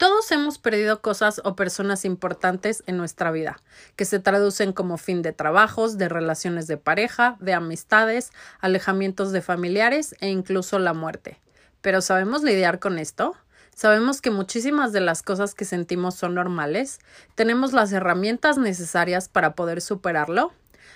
[0.00, 3.60] Todos hemos perdido cosas o personas importantes en nuestra vida,
[3.96, 9.42] que se traducen como fin de trabajos, de relaciones de pareja, de amistades, alejamientos de
[9.42, 11.38] familiares e incluso la muerte.
[11.82, 13.36] Pero ¿sabemos lidiar con esto?
[13.74, 17.00] Sabemos que muchísimas de las cosas que sentimos son normales.
[17.34, 20.54] ¿Tenemos las herramientas necesarias para poder superarlo?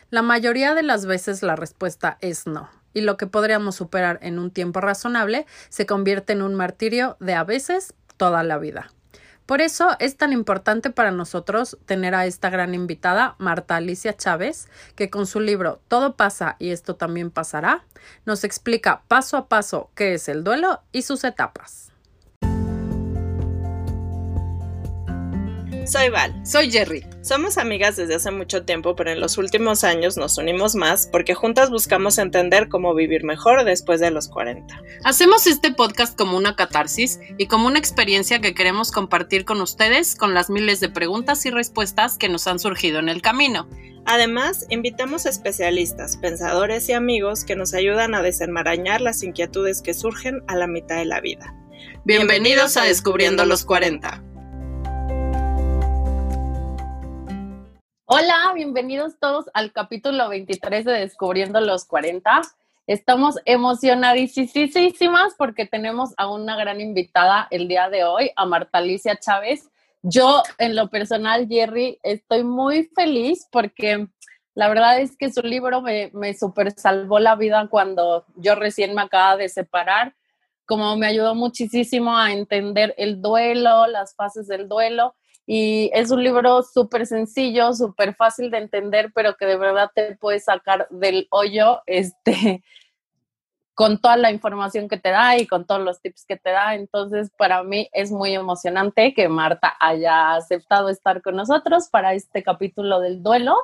[0.09, 4.39] La mayoría de las veces la respuesta es no, y lo que podríamos superar en
[4.39, 8.91] un tiempo razonable se convierte en un martirio de a veces toda la vida.
[9.46, 14.68] Por eso es tan importante para nosotros tener a esta gran invitada, Marta Alicia Chávez,
[14.96, 17.85] que con su libro Todo pasa y esto también pasará,
[18.25, 21.93] nos explica paso a paso qué es el duelo y sus etapas.
[25.86, 26.34] Soy Val.
[26.46, 27.04] Soy Jerry.
[27.20, 31.34] Somos amigas desde hace mucho tiempo, pero en los últimos años nos unimos más porque
[31.34, 34.80] juntas buscamos entender cómo vivir mejor después de los 40.
[35.05, 40.16] Hacemos este podcast como una catarsis y como una experiencia que queremos compartir con ustedes
[40.16, 43.69] con las miles de preguntas y respuestas que nos han surgido en el camino.
[44.06, 50.42] Además, invitamos especialistas, pensadores y amigos que nos ayudan a desenmarañar las inquietudes que surgen
[50.46, 51.54] a la mitad de la vida.
[52.04, 54.33] Bienvenidos a Descubriendo los 40.
[58.16, 62.42] Hola, bienvenidos todos al capítulo 23 de Descubriendo los 40.
[62.86, 69.16] Estamos emocionadísimas porque tenemos a una gran invitada el día de hoy, a Marta Alicia
[69.16, 69.68] Chávez.
[70.02, 74.06] Yo, en lo personal, Jerry, estoy muy feliz porque
[74.54, 78.94] la verdad es que su libro me, me super salvó la vida cuando yo recién
[78.94, 80.14] me acaba de separar,
[80.66, 85.16] como me ayudó muchísimo a entender el duelo, las fases del duelo
[85.47, 90.17] y es un libro súper sencillo, súper fácil de entender, pero que de verdad te
[90.17, 92.62] puede sacar del hoyo este,
[93.75, 96.75] con toda la información que te da y con todos los tips que te da.
[96.75, 102.42] Entonces, para mí es muy emocionante que Marta haya aceptado estar con nosotros para este
[102.42, 103.56] capítulo del duelo.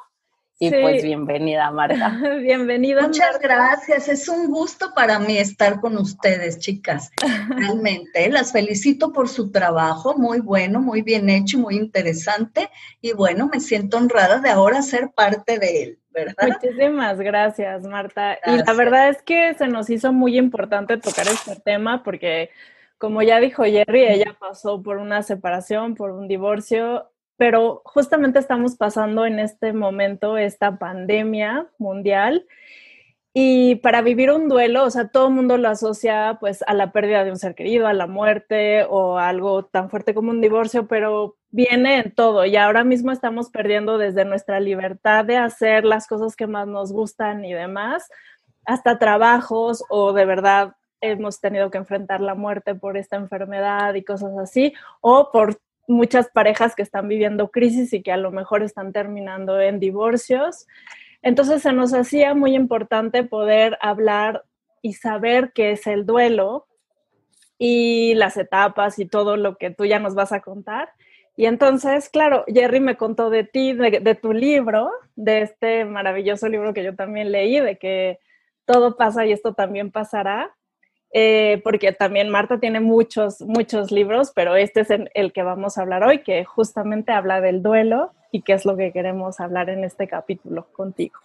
[0.63, 2.21] Y pues bienvenida, Marta.
[2.43, 3.01] Bienvenida.
[3.01, 4.11] Muchas gracias.
[4.11, 7.11] Es un gusto para mí estar con ustedes, chicas.
[7.49, 12.69] Realmente, las felicito por su trabajo, muy bueno, muy bien hecho, muy interesante.
[13.01, 15.99] Y bueno, me siento honrada de ahora ser parte de él.
[16.11, 16.49] ¿verdad?
[16.49, 18.39] Muchísimas gracias, Marta.
[18.45, 22.51] Y la verdad es que se nos hizo muy importante tocar este tema porque,
[22.99, 28.77] como ya dijo Jerry, ella pasó por una separación, por un divorcio pero justamente estamos
[28.77, 32.47] pasando en este momento esta pandemia mundial
[33.33, 36.93] y para vivir un duelo, o sea, todo el mundo lo asocia pues a la
[36.93, 40.43] pérdida de un ser querido, a la muerte o a algo tan fuerte como un
[40.43, 45.87] divorcio, pero viene en todo y ahora mismo estamos perdiendo desde nuestra libertad de hacer
[45.87, 48.07] las cosas que más nos gustan y demás,
[48.67, 54.05] hasta trabajos o de verdad hemos tenido que enfrentar la muerte por esta enfermedad y
[54.05, 55.59] cosas así, o por
[55.91, 60.67] muchas parejas que están viviendo crisis y que a lo mejor están terminando en divorcios.
[61.23, 64.45] Entonces se nos hacía muy importante poder hablar
[64.83, 66.67] y saber qué es el duelo
[67.59, 70.91] y las etapas y todo lo que tú ya nos vas a contar.
[71.37, 76.49] Y entonces, claro, Jerry me contó de ti, de, de, tu libro, de este maravilloso
[76.49, 78.19] libro que yo también leí, de que
[78.65, 80.55] todo pasa y esto también pasará.
[81.13, 85.83] Eh, porque también Marta tiene muchos, muchos libros, pero este es el, que vamos a
[85.83, 89.83] hablar hoy, que justamente habla del duelo y qué es lo que queremos hablar en
[89.83, 91.19] este capítulo contigo.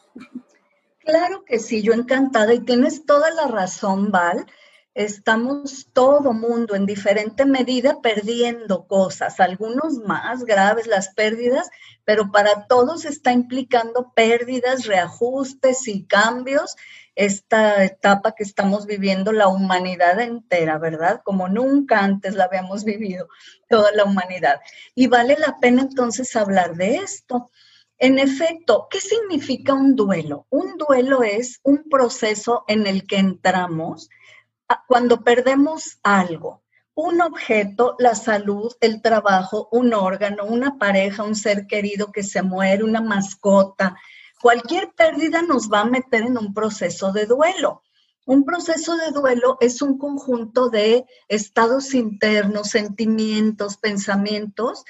[0.99, 4.47] Claro que sí, yo encantada y tienes toda la razón, Val.
[4.95, 11.69] Estamos todo mundo en diferente medida perdiendo cosas, algunos más graves las pérdidas,
[12.05, 16.75] pero para todos está implicando pérdidas, reajustes y cambios
[17.15, 21.21] esta etapa que estamos viviendo la humanidad entera, ¿verdad?
[21.23, 23.27] Como nunca antes la habíamos vivido
[23.69, 24.59] toda la humanidad.
[24.93, 27.49] Y vale la pena entonces hablar de esto.
[27.97, 30.45] En efecto, ¿qué significa un duelo?
[30.49, 34.09] Un duelo es un proceso en el que entramos
[34.87, 36.63] cuando perdemos algo,
[36.95, 42.41] un objeto, la salud, el trabajo, un órgano, una pareja, un ser querido que se
[42.41, 43.95] muere, una mascota,
[44.41, 47.83] Cualquier pérdida nos va a meter en un proceso de duelo.
[48.25, 54.83] Un proceso de duelo es un conjunto de estados internos, sentimientos, pensamientos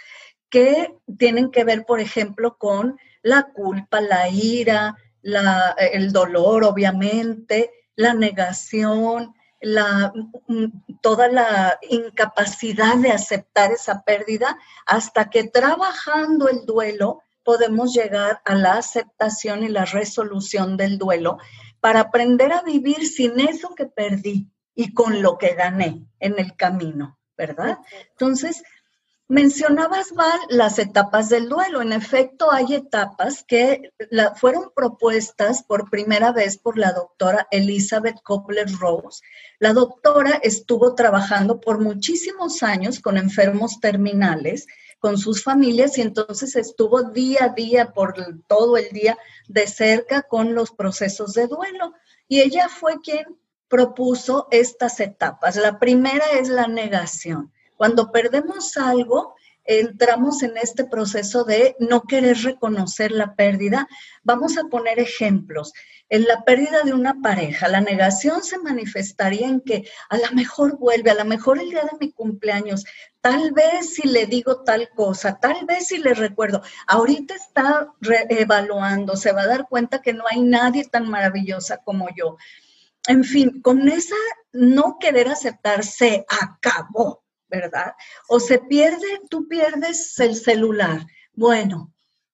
[0.49, 8.13] que tienen que ver, por ejemplo, con la culpa, la ira, el dolor, obviamente, la
[8.13, 10.13] negación, la,
[10.47, 18.41] mm, toda la incapacidad de aceptar esa pérdida, hasta que trabajando el duelo podemos llegar
[18.43, 21.37] a la aceptación y la resolución del duelo
[21.79, 26.57] para aprender a vivir sin eso que perdí y con lo que gané en el
[26.57, 27.77] camino, ¿verdad?
[28.09, 28.63] Entonces,
[29.27, 31.81] Mencionabas, Val, las etapas del duelo.
[31.81, 33.91] En efecto, hay etapas que
[34.35, 39.23] fueron propuestas por primera vez por la doctora Elizabeth Kopler-Rose.
[39.57, 44.67] La doctora estuvo trabajando por muchísimos años con enfermos terminales,
[45.05, 48.15] con sus familias, y entonces estuvo día a día, por
[48.47, 49.15] todo el día,
[49.47, 51.93] de cerca con los procesos de duelo.
[52.27, 53.37] Y ella fue quien
[53.67, 55.57] propuso estas etapas.
[55.57, 62.37] La primera es la negación cuando perdemos algo, entramos en este proceso de no querer
[62.37, 63.87] reconocer la pérdida.
[64.23, 65.73] Vamos a poner ejemplos.
[66.07, 70.77] En la pérdida de una pareja, la negación se manifestaría en que a lo mejor
[70.77, 72.85] vuelve, a lo mejor el día de mi cumpleaños,
[73.21, 76.61] tal vez si le digo tal cosa, tal vez si le recuerdo.
[76.85, 77.91] Ahorita está
[78.29, 82.37] evaluando, se va a dar cuenta que no hay nadie tan maravillosa como yo.
[83.07, 84.15] En fin, con esa
[84.51, 85.81] no querer aceptar,
[86.29, 87.24] acabó
[87.55, 87.93] ¿verdad?
[88.27, 91.05] O se pierde, tú pierdes el celular.
[91.33, 91.93] Bueno,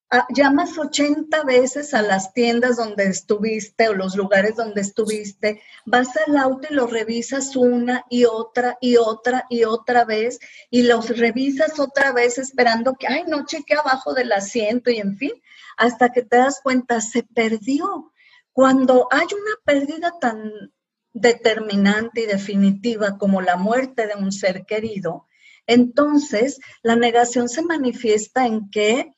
[0.09, 6.09] ah, llamas 80 veces a las tiendas donde estuviste o los lugares donde estuviste, vas
[6.27, 10.39] al auto y lo revisas una y otra y otra y otra vez
[10.69, 15.17] y los revisas otra vez esperando que, ay, no cheque abajo del asiento y en
[15.17, 15.33] fin,
[15.77, 18.11] hasta que te das cuenta, se perdió.
[18.53, 20.51] Cuando hay una pérdida tan
[21.13, 25.27] determinante y definitiva como la muerte de un ser querido,
[25.67, 29.13] entonces la negación se manifiesta en que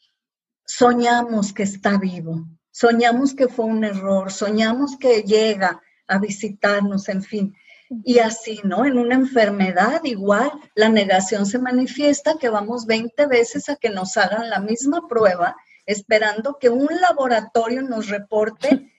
[0.66, 7.24] soñamos que está vivo, soñamos que fue un error, soñamos que llega a visitarnos, en
[7.24, 7.56] fin.
[8.04, 8.86] Y así, ¿no?
[8.86, 14.18] En una enfermedad igual, la negación se manifiesta que vamos 20 veces a que nos
[14.18, 15.56] hagan la misma prueba,
[15.86, 18.90] esperando que un laboratorio nos reporte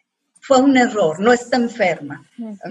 [0.46, 2.28] fue un error, no está enferma,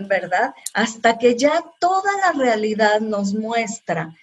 [0.07, 0.53] ¿verdad?
[0.75, 4.15] Hasta que ya toda la realidad nos muestra,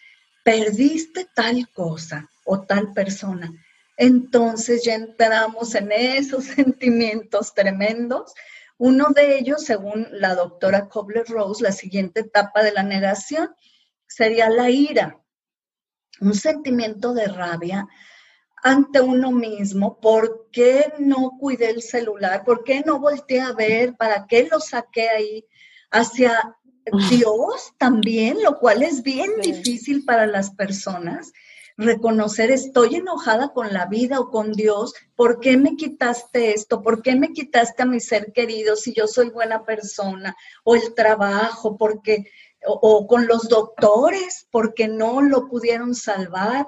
[0.44, 3.52] perdiste tal cosa o tal persona.
[3.96, 8.34] Entonces ya entramos en esos sentimientos tremendos.
[8.78, 13.50] Uno de ellos, según la doctora Kobler-Rose, la siguiente etapa de la negación
[14.06, 15.18] sería la ira,
[16.20, 17.88] un sentimiento de rabia
[18.62, 22.44] ante uno mismo, ¿por qué no cuidé el celular?
[22.44, 23.96] ¿Por qué no volteé a ver?
[23.96, 25.46] ¿Para qué lo saqué ahí?
[25.90, 26.56] Hacia
[27.10, 31.32] Dios también, lo cual es bien difícil para las personas.
[31.76, 36.82] Reconocer, estoy enojada con la vida o con Dios, ¿por qué me quitaste esto?
[36.82, 40.36] ¿Por qué me quitaste a mi ser querido si yo soy buena persona?
[40.62, 42.30] O el trabajo, porque,
[42.66, 46.66] o, o con los doctores, porque no lo pudieron salvar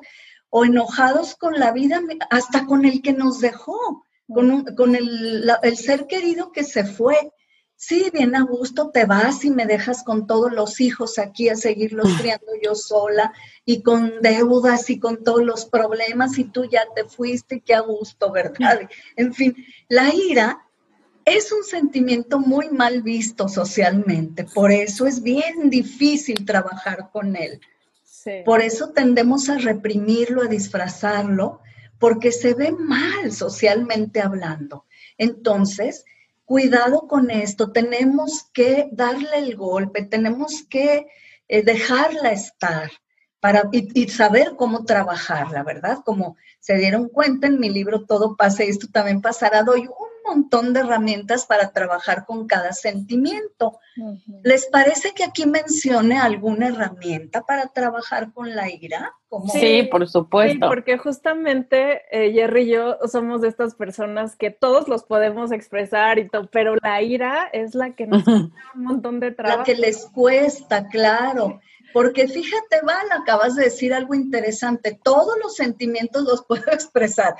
[0.55, 5.77] o enojados con la vida, hasta con el que nos dejó, con, con el, el,
[5.79, 7.33] ser querido que se fue.
[7.75, 11.57] Sí, bien a gusto te vas y me dejas con todos los hijos aquí a
[11.57, 12.19] seguirlos mm.
[12.19, 13.33] criando yo sola
[13.65, 17.81] y con deudas y con todos los problemas y tú ya te fuiste, qué a
[17.81, 18.83] gusto, ¿verdad?
[18.83, 18.89] Mm.
[19.17, 19.57] En fin,
[19.89, 20.69] la ira
[21.25, 27.59] es un sentimiento muy mal visto socialmente, por eso es bien difícil trabajar con él.
[28.45, 31.61] Por eso tendemos a reprimirlo, a disfrazarlo,
[31.99, 34.87] porque se ve mal socialmente hablando.
[35.19, 36.05] Entonces,
[36.45, 41.07] cuidado con esto, tenemos que darle el golpe, tenemos que
[41.49, 42.91] eh, dejarla estar
[43.41, 45.99] para, y, saber cómo trabajarla, ¿verdad?
[46.05, 50.12] Como se dieron cuenta en mi libro Todo pasa y esto también pasará, doy un
[50.27, 53.79] montón de herramientas para trabajar con cada sentimiento.
[54.43, 59.15] ¿Les parece que aquí mencione alguna herramienta para trabajar con la ira?
[59.51, 60.69] Sí, por supuesto.
[60.69, 66.19] porque justamente eh, Jerry y yo somos de estas personas que todos los podemos expresar,
[66.19, 69.59] y todo, pero la ira es la que nos cuesta un montón de trabajo.
[69.61, 71.61] La que les cuesta, claro.
[71.93, 74.99] Porque fíjate, Val, acabas de decir algo interesante.
[75.03, 77.35] Todos los sentimientos los puedo expresar,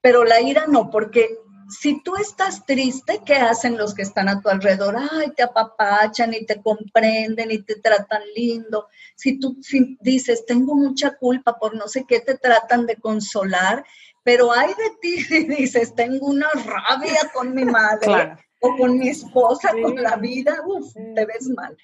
[0.00, 1.38] pero la ira no, porque
[1.72, 4.96] si tú estás triste, ¿qué hacen los que están a tu alrededor?
[4.96, 8.88] Ay, te apapachan y te comprenden y te tratan lindo.
[9.16, 9.56] Si tú
[10.00, 13.84] dices, tengo mucha culpa por no sé qué, te tratan de consolar,
[14.22, 19.08] pero hay de ti si dices, tengo una rabia con mi madre o con mi
[19.08, 21.76] esposa, con la vida, uff, te ves mal.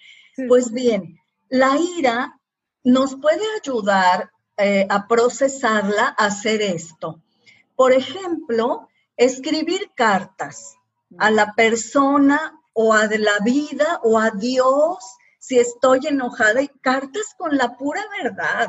[0.49, 1.19] Pues bien,
[1.49, 2.39] la ira
[2.85, 7.21] nos puede ayudar eh, a procesarla, a hacer esto.
[7.75, 8.88] Por ejemplo,
[9.19, 10.77] escribir cartas
[11.19, 14.99] a la persona o a la vida o a Dios
[15.39, 18.69] si estoy enojada y cartas con la pura verdad.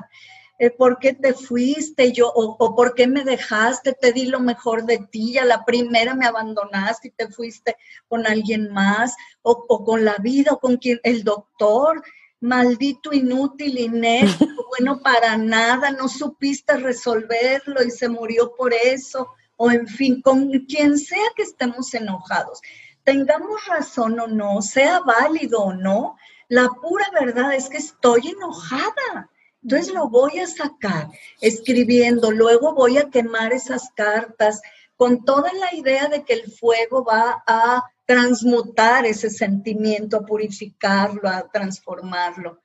[0.57, 2.31] Eh, ¿Por qué te fuiste yo?
[2.33, 3.93] O, por qué me dejaste?
[3.93, 7.77] Te di lo mejor de ti, a la primera me abandonaste y te fuiste
[8.07, 12.03] con alguien más, o, con la vida, o con quien, el doctor.
[12.41, 14.45] maldito inútil, inepto,
[14.77, 19.29] bueno para nada, no supiste resolverlo y se murió por eso,
[19.61, 22.61] o en fin, con quien sea que estemos enojados,
[23.03, 26.15] tengamos razón o no, sea válido o no,
[26.47, 29.29] la pura verdad es que estoy enojada.
[29.61, 31.09] Entonces lo voy a sacar
[31.41, 34.61] escribiendo, luego voy a quemar esas cartas
[34.95, 41.27] con toda la idea de que el fuego va a transmutar ese sentimiento, a purificarlo,
[41.27, 42.61] a transformarlo.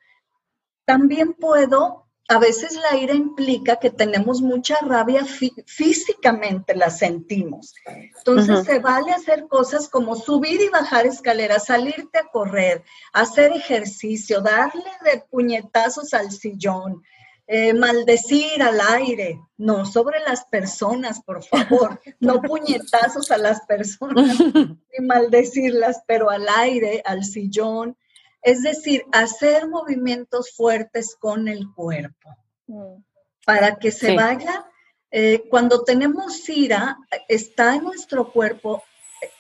[0.84, 5.26] También puedo, a veces la ira implica que tenemos mucha rabia
[5.66, 7.74] físicamente, la sentimos.
[8.18, 14.40] Entonces se vale hacer cosas como subir y bajar escaleras, salirte a correr, hacer ejercicio,
[14.40, 17.02] darle de puñetazos al sillón,
[17.46, 24.38] eh, maldecir al aire, no sobre las personas, por favor, no puñetazos a las personas
[24.98, 27.98] ni maldecirlas, pero al aire, al sillón,
[28.44, 32.36] es decir, hacer movimientos fuertes con el cuerpo
[32.66, 33.02] mm.
[33.44, 34.66] para que se vaya.
[35.10, 36.98] Eh, cuando tenemos ira,
[37.28, 38.82] está en nuestro cuerpo
[39.22, 39.30] eh,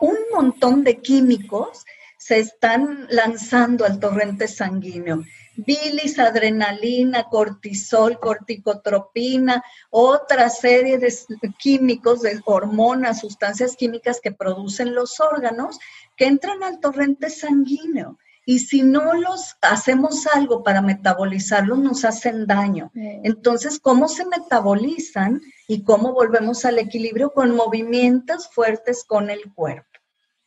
[0.00, 1.84] un montón de químicos
[2.18, 5.24] se están lanzando al torrente sanguíneo
[5.56, 11.12] bilis, adrenalina, cortisol, corticotropina, otra serie de
[11.58, 15.78] químicos, de hormonas, sustancias químicas que producen los órganos
[16.16, 18.18] que entran al torrente sanguíneo.
[18.46, 22.90] Y si no los hacemos algo para metabolizarlos, nos hacen daño.
[22.94, 29.88] Entonces, ¿cómo se metabolizan y cómo volvemos al equilibrio con movimientos fuertes con el cuerpo?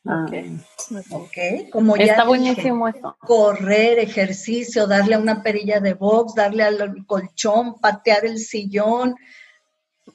[0.10, 0.26] Ah.
[1.12, 3.18] ok, como ya Está buenísimo eso.
[3.20, 9.16] Correr, ejercicio, darle a una perilla de box, darle al colchón, patear el sillón,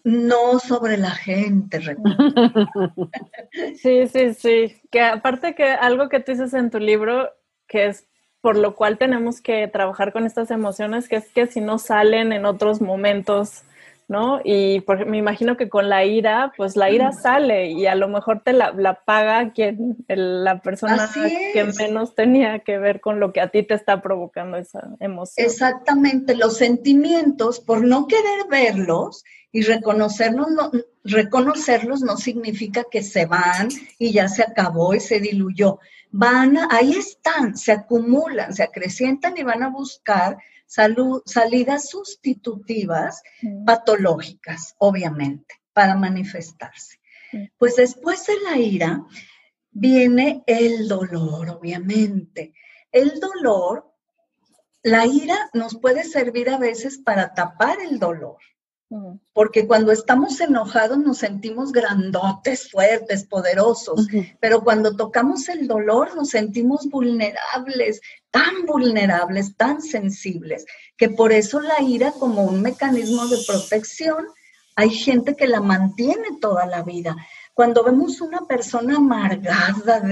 [0.05, 1.81] no sobre la gente.
[3.77, 4.81] sí, sí, sí.
[4.91, 7.31] Que aparte que algo que tú dices en tu libro,
[7.73, 8.07] que es
[8.41, 12.33] por lo cual tenemos que trabajar con estas emociones, que es que si no salen
[12.33, 13.65] en otros momentos
[14.13, 14.41] ¿no?
[14.45, 18.43] Y me imagino que con la ira, pues la ira sale y a lo mejor
[18.45, 23.49] te la, paga quien, la persona que menos tenía que ver con lo que a
[23.49, 25.47] ti te está provocando esa emoción.
[25.47, 30.71] Exactamente, los sentimientos, por no querer verlos y reconocerlos no,
[31.05, 35.79] reconocerlos no significa que se van y ya se acabó y se diluyó.
[36.15, 43.23] Van, ahí están, se acumulan, se acrecientan y van a buscar salud, salidas sustitutivas
[43.65, 47.01] patológicas, obviamente, para manifestarse.
[47.57, 49.05] Pues después de la ira
[49.71, 52.53] viene el dolor, obviamente.
[52.91, 53.91] El dolor,
[54.83, 58.37] la ira nos puede servir a veces para tapar el dolor.
[59.33, 64.07] Porque cuando estamos enojados nos sentimos grandotes, fuertes, poderosos,
[64.41, 71.61] pero cuando tocamos el dolor nos sentimos vulnerables, tan vulnerables, tan sensibles, que por eso
[71.61, 74.27] la ira como un mecanismo de protección,
[74.77, 77.17] hay gente que la mantiene toda la vida.
[77.55, 80.03] Cuando vemos una persona amargada,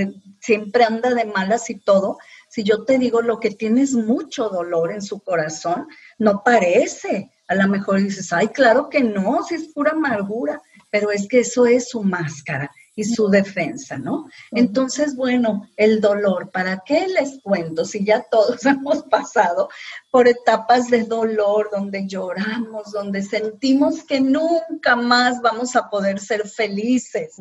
[0.40, 2.18] siempre anda de malas y todo,
[2.48, 5.86] si yo te digo lo que tienes mucho dolor en su corazón,
[6.18, 11.10] no parece a lo mejor dices, ay, claro que no, si es pura amargura, pero
[11.10, 14.28] es que eso es su máscara y su defensa, ¿no?
[14.52, 19.68] Entonces, bueno, el dolor, ¿para qué les cuento si ya todos hemos pasado
[20.12, 26.46] por etapas de dolor donde lloramos, donde sentimos que nunca más vamos a poder ser
[26.46, 27.34] felices,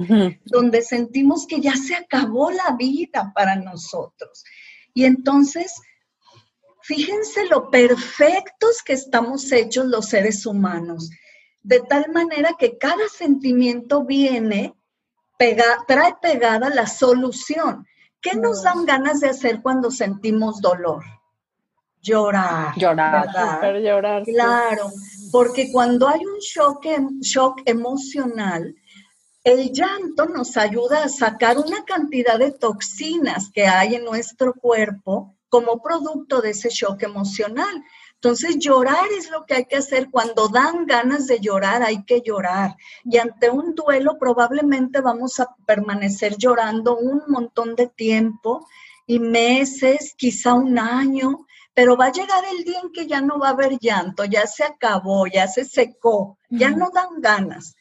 [0.46, 4.44] donde sentimos que ya se acabó la vida para nosotros?
[4.96, 5.72] Y entonces
[6.90, 11.12] Fíjense lo perfectos que estamos hechos los seres humanos,
[11.62, 14.74] de tal manera que cada sentimiento viene,
[15.38, 17.86] trae pegada la solución.
[18.20, 21.04] ¿Qué nos dan ganas de hacer cuando sentimos dolor?
[22.02, 22.76] Llorar.
[22.76, 23.28] Llorar.
[23.80, 24.24] llorar.
[24.24, 24.90] Claro,
[25.32, 28.76] porque cuando hay un shock, em, shock emocional,
[29.44, 35.36] el llanto nos ayuda a sacar una cantidad de toxinas que hay en nuestro cuerpo
[35.50, 37.84] como producto de ese shock emocional.
[38.16, 40.10] Entonces, llorar es lo que hay que hacer.
[40.12, 42.76] Cuando dan ganas de llorar, hay que llorar.
[43.04, 48.68] Y ante un duelo, probablemente vamos a permanecer llorando un montón de tiempo
[49.08, 53.40] y meses, quizá un año, pero va a llegar el día en que ya no
[53.40, 57.76] va a haber llanto, ya se acabó, ya se secó, ya no dan ganas.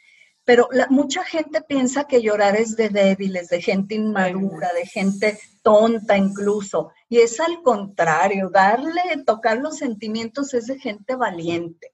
[0.48, 6.16] Pero mucha gente piensa que llorar es de débiles, de gente inmadura, de gente tonta
[6.16, 6.90] incluso.
[7.06, 11.92] Y es al contrario, darle, tocar los sentimientos es de gente valiente.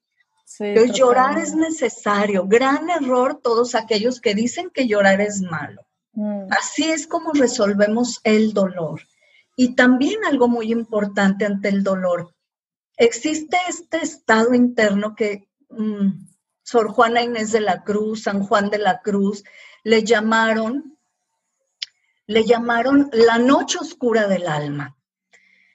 [0.57, 2.47] Pero llorar es necesario.
[2.47, 5.83] Gran error todos aquellos que dicen que llorar es malo.
[6.13, 6.47] Mm.
[6.51, 9.01] Así es como resolvemos el dolor.
[9.57, 12.33] Y también algo muy importante ante el dolor.
[12.97, 16.34] Existe este estado interno que mm,
[16.65, 19.45] Sor Juana Inés de la Cruz, San Juan de la Cruz,
[19.85, 20.99] le llamaron,
[22.27, 24.97] le llamaron la noche oscura del alma.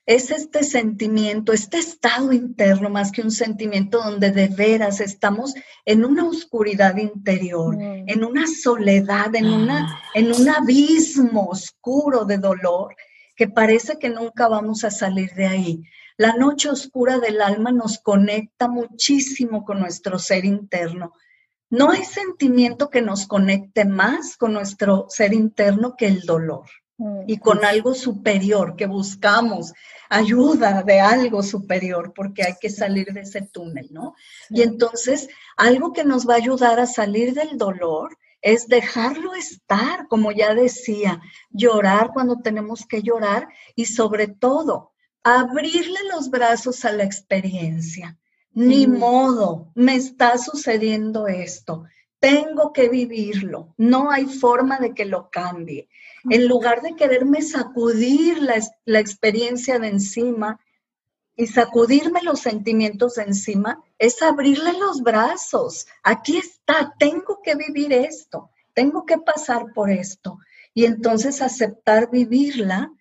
[0.07, 5.53] Es este sentimiento, este estado interno, más que un sentimiento donde de veras estamos
[5.85, 8.09] en una oscuridad interior, mm.
[8.09, 10.01] en una soledad, en, una, ah.
[10.15, 12.95] en un abismo oscuro de dolor
[13.39, 15.83] que parece que nunca vamos a salir de ahí.
[16.17, 21.13] La noche oscura del alma nos conecta muchísimo con nuestro ser interno.
[21.69, 26.65] No hay sentimiento que nos conecte más con nuestro ser interno que el dolor
[26.97, 29.71] mm, y con algo superior que buscamos,
[30.09, 34.15] ayuda de algo superior, porque hay que salir de ese túnel, ¿no?
[34.49, 40.07] Y entonces, algo que nos va a ayudar a salir del dolor es dejarlo estar,
[40.07, 44.91] como ya decía, llorar cuando tenemos que llorar y sobre todo
[45.23, 48.17] abrirle los brazos a la experiencia.
[48.53, 51.85] Ni modo, me está sucediendo esto.
[52.19, 53.73] Tengo que vivirlo.
[53.77, 55.87] No hay forma de que lo cambie.
[56.29, 58.55] En lugar de quererme sacudir la,
[58.85, 60.59] la experiencia de encima
[61.39, 65.87] y sacudirme los sentimientos encima, es abrirle los brazos.
[66.03, 70.37] Aquí está, tengo que vivir esto, tengo que pasar por esto.
[70.73, 72.91] Y entonces aceptar vivirla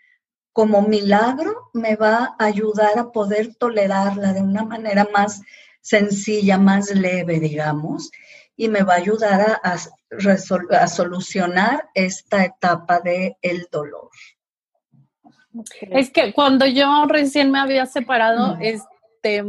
[0.53, 5.43] como milagro me va a ayudar a poder tolerarla de una manera más
[5.81, 8.13] sencilla, más leve, digamos,
[8.55, 14.11] y me va a ayudar a, a, solucionar esta etapa del el dolor.
[15.81, 19.45] Es que cuando yo recién me había separado, este,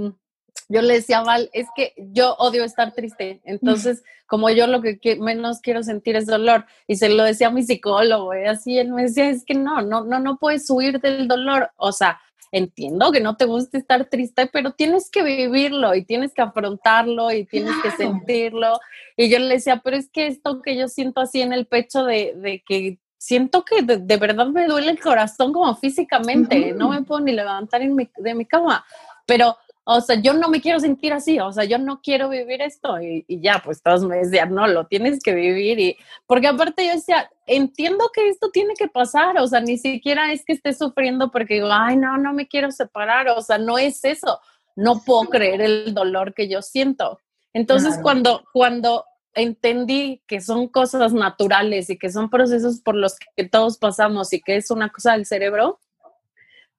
[0.70, 4.82] yo le decía a Val, es que yo odio estar triste, entonces como yo lo
[4.82, 8.78] que, menos quiero sentir es dolor, y se lo decía a mi psicólogo, y así
[8.78, 12.22] él me decía, es que no, no, no, no puedes huir del dolor, o sea,
[12.52, 17.32] entiendo que no te guste estar triste, pero tienes que vivirlo y tienes que afrontarlo
[17.32, 18.80] y tienes que sentirlo,
[19.18, 22.04] y yo le decía, pero es que esto que yo siento así en el pecho
[22.04, 27.04] de, de que siento que de, verdad me duele el corazón como físicamente, no me
[27.04, 28.84] puedo ni levantar de mi cama,
[29.28, 29.56] pero
[29.92, 33.02] o sea, yo no me quiero sentir así, o sea, yo no quiero vivir esto
[33.02, 36.92] y, ya, pues todos me decían, no, lo tienes que vivir y, porque aparte yo
[36.92, 41.32] decía, entiendo que esto tiene que pasar, o sea, ni siquiera es que esté sufriendo
[41.32, 44.40] porque digo, ay, no, no me quiero separar, o sea, no es eso,
[44.76, 47.20] no puedo creer el dolor que yo siento.
[47.54, 53.48] Entonces, cuando, cuando entendí que son cosas naturales y que son procesos por los que
[53.48, 55.80] todos pasamos y que es una cosa del cerebro,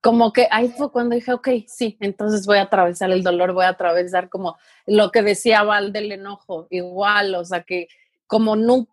[0.01, 3.65] como que ahí fue cuando dije, ok, sí, entonces voy a atravesar el dolor, voy
[3.65, 7.89] a atravesar como lo que decía Val del enojo, igual, o sea que
[8.31, 8.87] como no,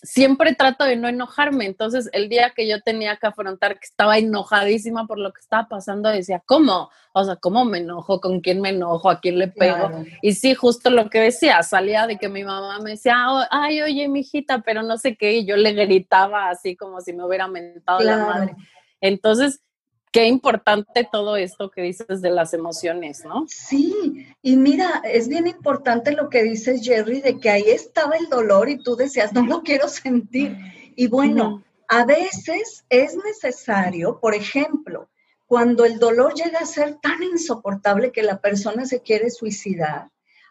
[0.00, 4.16] siempre trato de no enojarme, entonces el día que yo tenía que afrontar que estaba
[4.16, 6.88] enojadísima por lo que estaba pasando, decía, ¿cómo?
[7.12, 8.20] O sea, ¿cómo me enojo?
[8.20, 9.10] ¿Con quién me enojo?
[9.10, 9.90] ¿A quién le pego?
[10.22, 13.16] Y sí, justo lo que decía, salía de que mi mamá me decía,
[13.50, 17.24] ay, oye, mijita, pero no sé qué, y yo le gritaba así como si me
[17.24, 18.54] hubiera mentado la madre.
[19.00, 19.62] Entonces,
[20.16, 23.44] qué importante todo esto que dices de las emociones, ¿no?
[23.48, 28.30] Sí, y mira, es bien importante lo que dices, Jerry, de que ahí estaba el
[28.30, 30.56] dolor y tú decías, no lo quiero sentir.
[30.96, 35.10] Y bueno, a veces es necesario, por ejemplo,
[35.44, 40.08] cuando el dolor llega a ser tan insoportable que la persona se quiere suicidar,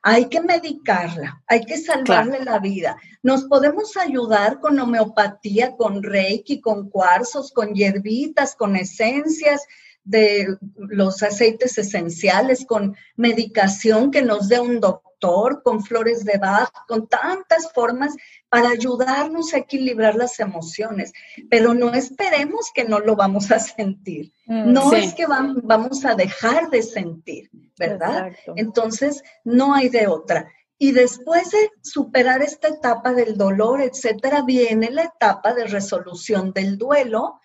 [0.08, 2.96] hay que medicarla, hay que salvarle la vida.
[3.24, 9.64] Nos podemos ayudar con homeopatía, con reiki, con cuarzos, con hierbitas, con esencias
[10.04, 15.15] de los aceites esenciales, con medicación que nos dé un doctor,
[15.64, 18.16] con flores de Bach, con tantas formas
[18.50, 21.12] para ayudarnos a equilibrar las emociones.
[21.50, 24.32] Pero no esperemos que no lo vamos a sentir.
[24.46, 27.50] Mm, no es que vamos a dejar de sentir.
[27.78, 28.32] ¿verdad?
[28.56, 30.52] Entonces, no hay de otra.
[30.78, 36.78] Y después de superar esta etapa del dolor, etcétera, viene la etapa de resolución del
[36.78, 37.40] duelo,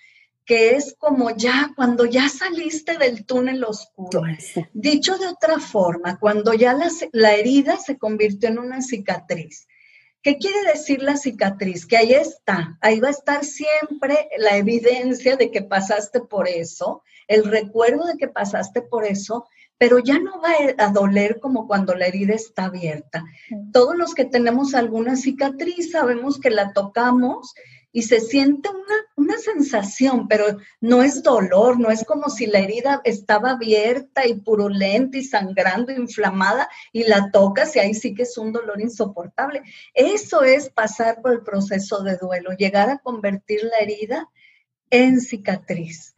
[0.51, 4.23] que es como ya cuando ya saliste del túnel oscuro.
[4.73, 9.69] Dicho de otra forma, cuando ya la, la herida se convirtió en una cicatriz.
[10.21, 11.87] ¿Qué quiere decir la cicatriz?
[11.87, 17.05] Que ahí está, ahí va a estar siempre la evidencia de que pasaste por eso,
[17.29, 19.47] el recuerdo de que pasaste por eso,
[19.79, 23.25] pero ya no va a doler como cuando la herida está abierta.
[23.73, 27.55] Todos los que tenemos alguna cicatriz sabemos que la tocamos
[27.93, 32.61] y se siente una, una, sensación, pero no es dolor, no es como si la
[32.61, 38.23] herida estaba abierta y purulenta y sangrando, inflamada, y la tocas y ahí sí que
[38.23, 39.63] es un dolor insoportable.
[39.95, 44.29] Eso es pasar por el proceso de duelo, llegar a convertir la herida
[44.91, 46.13] en cicatriz.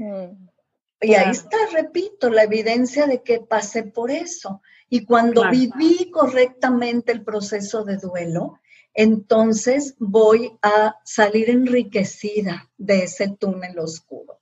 [1.00, 4.62] Y ahí está, repito, la evidencia de que pasé por eso.
[4.88, 8.60] Y cuando viví correctamente el proceso de duelo,
[8.94, 14.40] entonces voy a salir enriquecida de ese túnel oscuro.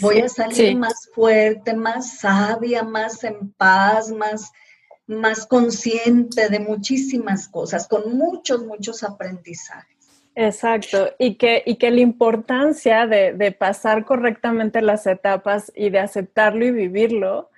[0.00, 4.52] Voy a salir más fuerte, más sabia, más en paz, más,
[5.06, 9.90] más consciente de muchísimas cosas, con muchos, muchos aprendizajes.
[10.36, 15.98] Exacto, y que, y que la importancia de, de, pasar correctamente las etapas y de
[15.98, 17.50] aceptarlo y vivirlo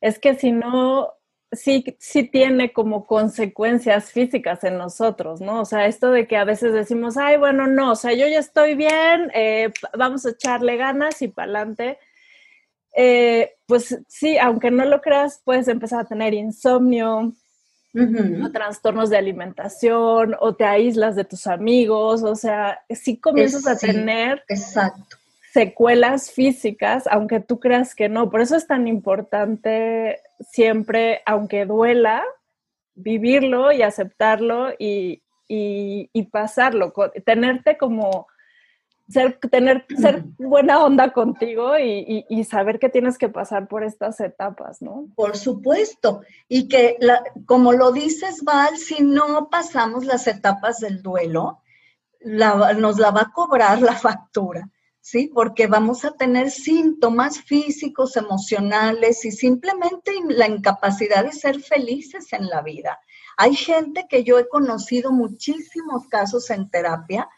[0.00, 1.12] es que si no,
[1.52, 5.60] sí, sí tiene como consecuencias físicas en nosotros, ¿no?
[5.60, 8.38] O sea, esto de que a veces decimos, ay, bueno, no, o sea, yo ya
[8.38, 11.98] estoy bien, eh, vamos a echarle ganas y para adelante.
[12.96, 17.32] Eh, pues sí, aunque no lo creas, puedes empezar a tener insomnio,
[17.92, 23.76] o trastornos de alimentación, o te aíslas de tus amigos, o sea, sí comienzas a
[23.76, 25.19] tener exacto.
[25.52, 28.30] Secuelas físicas, aunque tú creas que no.
[28.30, 32.24] Por eso es tan importante siempre, aunque duela,
[32.94, 36.92] vivirlo y aceptarlo y, y pasarlo,
[37.24, 38.28] tenerte como
[39.10, 44.80] ser, tener, ser buena onda contigo y, saber que tienes que pasar por estas etapas,
[44.80, 45.06] ¿no?
[45.14, 46.22] Por supuesto.
[46.48, 46.98] Y que,
[47.46, 51.60] como lo dices, Val, si no pasamos las etapas del duelo,
[52.22, 54.68] nos la va a cobrar la factura,
[55.00, 55.30] ¿sí?
[55.32, 62.48] Porque vamos a tener síntomas físicos, emocionales y simplemente la incapacidad de ser felices en
[62.48, 63.00] la vida.
[63.36, 67.28] Hay gente que yo he conocido muchísimos casos en terapia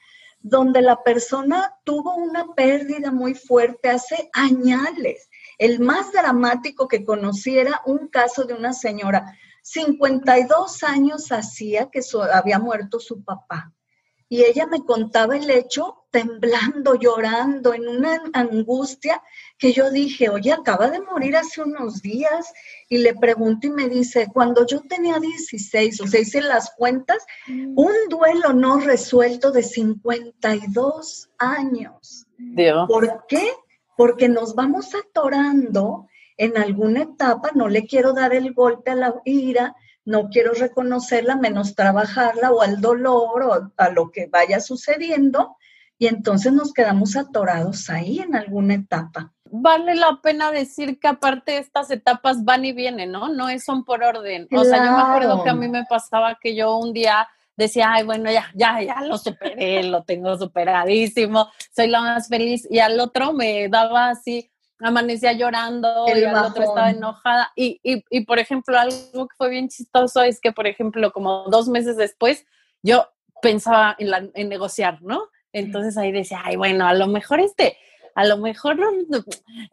[0.40, 4.80] donde la persona tuvo una pérdida muy fuerte hace años.
[5.58, 12.00] El más dramático que conocí era un caso de una señora, 52 años hacía que
[12.32, 13.72] había muerto su papá.
[14.28, 19.20] Y ella me contaba el hecho temblando, llorando, en una angustia
[19.58, 22.52] que yo dije, oye, acaba de morir hace unos días.
[22.88, 27.24] Y le pregunto y me dice, cuando yo tenía 16, o sea, hice las cuentas,
[27.48, 27.72] mm.
[27.76, 32.26] un duelo no resuelto de 52 años.
[32.86, 33.50] ¿Por qué?
[33.96, 39.14] Porque nos vamos atorando en alguna etapa, no le quiero dar el golpe a la
[39.24, 45.56] ira, no quiero reconocerla, menos trabajarla o al dolor o a lo que vaya sucediendo
[46.02, 49.32] y entonces nos quedamos atorados ahí en alguna etapa.
[49.44, 53.28] Vale la pena decir que aparte estas etapas van y vienen, ¿no?
[53.28, 54.48] No son por orden.
[54.50, 57.92] O sea, yo me acuerdo que a mí me pasaba que yo un día decía,
[57.92, 62.66] ay, bueno, ya, ya, ya lo superé, lo tengo superadísimo, soy la más feliz.
[62.68, 67.52] Y al otro me daba así, amanecía llorando y al otro estaba enojada.
[67.54, 71.44] Y, y, y, por ejemplo, algo que fue bien chistoso es que, por ejemplo, como
[71.44, 72.44] dos meses después,
[72.82, 73.06] yo
[73.40, 75.28] pensaba en, la, en negociar, ¿no?
[75.52, 77.76] Entonces ahí decía, ay, bueno, a lo mejor este,
[78.14, 78.78] a lo mejor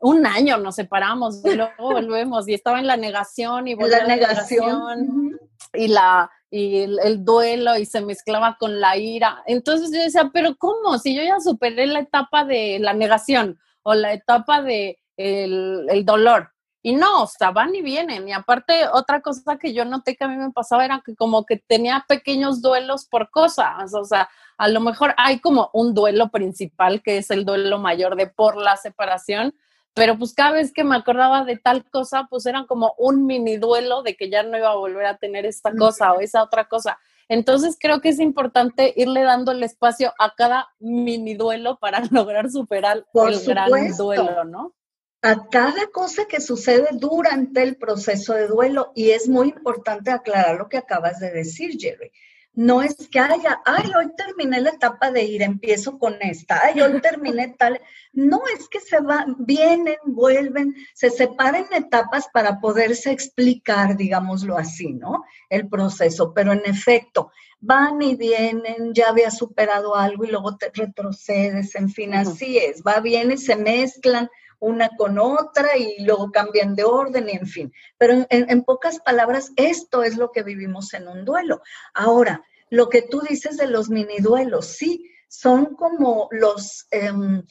[0.02, 5.40] un año nos separamos y luego volvemos y estaba en la negación y la negación,
[5.74, 9.44] y la y el, duelo y se mezclaba con la ira.
[9.46, 10.98] Entonces yo decía, pero ¿cómo?
[10.98, 16.52] Si yo ya superé la etapa de la negación o la etapa de el, dolor.
[16.82, 18.28] Y no, o sea, van y vienen.
[18.30, 21.46] Y aparte, otra cosa que yo noté que a mí me pasaba era que como
[21.46, 23.94] que tenía pequeños duelos por cosas.
[23.94, 28.16] O sea, a lo mejor hay como un duelo principal, que es el duelo mayor
[28.16, 29.54] de por la separación,
[29.94, 33.58] pero pues cada vez que me acordaba de tal cosa, pues eran como un mini
[33.58, 36.70] duelo de que ya no iba a volver a tener esta cosa o esa otra
[36.70, 36.98] cosa.
[37.28, 42.50] Entonces creo que es importante irle dando el espacio a cada mini duelo para lograr
[42.50, 44.74] superar el gran duelo, ¿no?
[45.22, 50.58] A cada cosa que sucede durante el proceso de duelo y es muy importante aclarar
[50.58, 52.12] lo que acabas de decir, Jerry.
[52.54, 56.82] No es que haya, ay, hoy terminé la etapa de ir, empiezo con esta, ay,
[56.82, 57.82] hoy terminé tal.
[58.14, 64.94] No es que se van, vienen, vuelven, se separan etapas para poderse explicar, digámoslo así,
[64.94, 65.24] ¿no?
[65.50, 66.34] El proceso.
[66.34, 71.90] Pero en efecto, van y vienen, ya había superado algo y luego te retrocedes, en
[71.90, 74.30] fin, así es, va, viene, se mezclan
[74.60, 77.74] una con otra y luego cambian de orden y en fin.
[77.98, 81.62] Pero en, pocas palabras, esto es lo que vivimos en un duelo.
[81.94, 87.44] Ahora, lo que tú dices de los mini duelos, sí, son como los, em,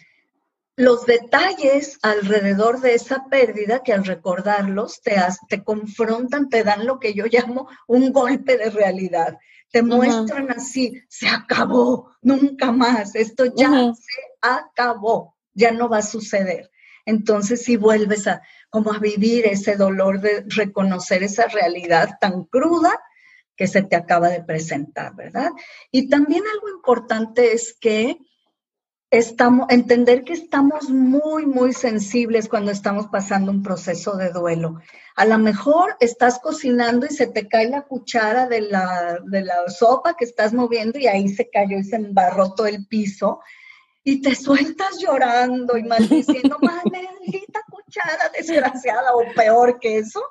[0.76, 5.16] los detalles alrededor de esa pérdida que al recordarlos te,
[5.48, 9.38] te confrontan, te dan lo que yo llamo un golpe de realidad.
[9.70, 16.02] Te muestran así, se acabó, nunca más, esto ya se acabó, ya no va a
[16.02, 16.70] suceder.
[17.08, 23.00] Entonces si vuelves a como a vivir ese dolor de reconocer esa realidad tan cruda
[23.56, 25.52] que se te acaba de presentar, ¿verdad?
[25.90, 28.18] Y también algo importante es que
[29.10, 34.78] estamos, entender que estamos muy, muy sensibles cuando estamos pasando un proceso de duelo.
[35.16, 39.66] A lo mejor estás cocinando y se te cae la cuchara de la, de la
[39.70, 43.40] sopa que estás moviendo y ahí se cayó y se embarró todo el piso
[44.10, 50.22] y te sueltas llorando y maldiciendo, maldita cuchara desgraciada o peor que eso.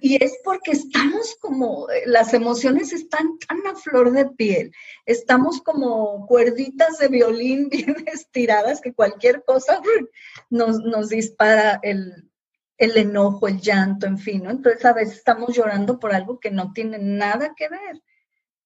[0.00, 4.72] Y es porque estamos como, las emociones están tan a flor de piel,
[5.04, 9.80] estamos como cuerditas de violín bien estiradas que cualquier cosa
[10.50, 12.30] nos, nos dispara el,
[12.76, 14.50] el enojo, el llanto, en fin, ¿no?
[14.50, 18.00] Entonces a veces estamos llorando por algo que no tiene nada que ver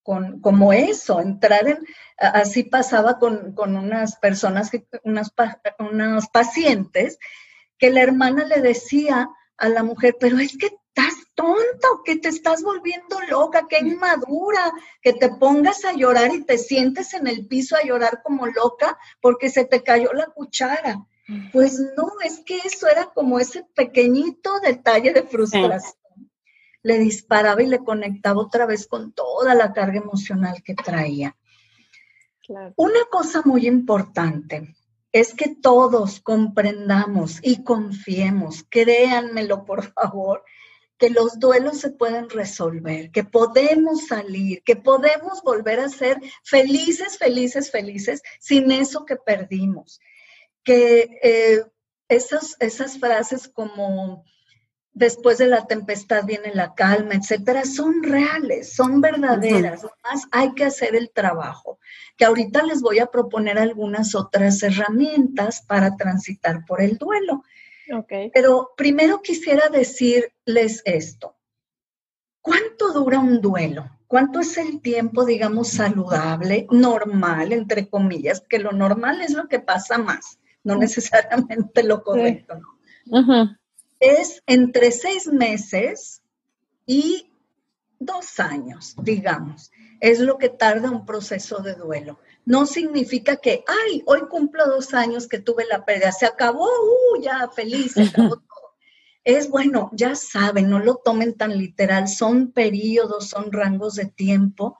[0.02, 1.78] con, como eso, entrar en,
[2.16, 4.70] así pasaba con, unas personas,
[5.04, 5.32] unas,
[5.78, 7.18] unas pacientes,
[7.78, 12.28] que la hermana le decía a la mujer, pero es que estás tonta que te
[12.28, 17.46] estás volviendo loca, que inmadura, que te pongas a llorar y te sientes en el
[17.46, 21.06] piso a llorar como loca porque se te cayó la cuchara.
[21.52, 26.01] Pues no, es que eso era como ese pequeñito detalle de frustración
[26.82, 31.36] le disparaba y le conectaba otra vez con toda la carga emocional que traía.
[32.76, 34.74] Una cosa muy importante
[35.12, 40.42] es que todos comprendamos y confiemos, créanmelo por favor,
[40.98, 47.18] que los duelos se pueden resolver, que podemos salir, que podemos volver a ser felices,
[47.18, 50.00] felices, felices sin eso que perdimos.
[50.62, 51.64] Que eh,
[52.08, 54.24] esas, esas frases como
[54.94, 59.84] después de la tempestad viene la calma, etcétera, son reales, son verdaderas.
[59.84, 61.78] Además, hay que hacer el trabajo,
[62.16, 67.44] que ahorita les voy a proponer algunas otras herramientas para transitar por el duelo.
[67.92, 68.30] Okay.
[68.32, 71.36] Pero primero quisiera decirles esto.
[72.40, 73.88] ¿Cuánto dura un duelo?
[74.06, 78.42] ¿Cuánto es el tiempo, digamos, saludable, normal, entre comillas?
[78.46, 82.56] Que lo normal es lo que pasa más, no necesariamente lo correcto,
[83.06, 83.56] ¿no?
[84.02, 86.22] Es entre seis meses
[86.86, 87.30] y
[88.00, 89.70] dos años, digamos.
[90.00, 92.18] Es lo que tarda un proceso de duelo.
[92.44, 97.22] No significa que, ay, hoy cumplo dos años que tuve la pérdida, se acabó, uh,
[97.22, 98.74] ya feliz, se acabó todo.
[99.22, 104.78] Es bueno, ya saben, no lo tomen tan literal, son periodos, son rangos de tiempo,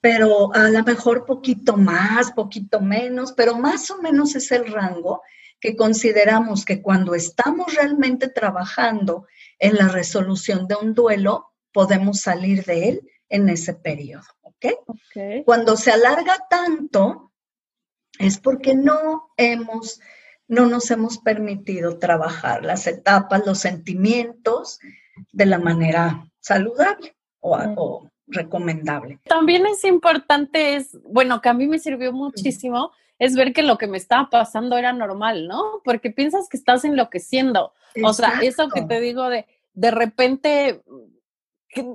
[0.00, 5.22] pero a lo mejor poquito más, poquito menos, pero más o menos es el rango
[5.62, 9.28] que consideramos que cuando estamos realmente trabajando
[9.60, 14.24] en la resolución de un duelo, podemos salir de él en ese periodo.
[15.44, 17.32] Cuando se alarga tanto,
[18.18, 20.00] es porque no hemos,
[20.48, 24.80] no nos hemos permitido trabajar las etapas, los sentimientos
[25.30, 29.20] de la manera saludable o, o recomendable.
[29.24, 32.90] También es importante, es, bueno, que a mí me sirvió muchísimo
[33.22, 35.80] es ver que lo que me estaba pasando era normal, ¿no?
[35.84, 37.72] Porque piensas que estás enloqueciendo.
[38.02, 40.82] O sea, eso que te digo de, de repente,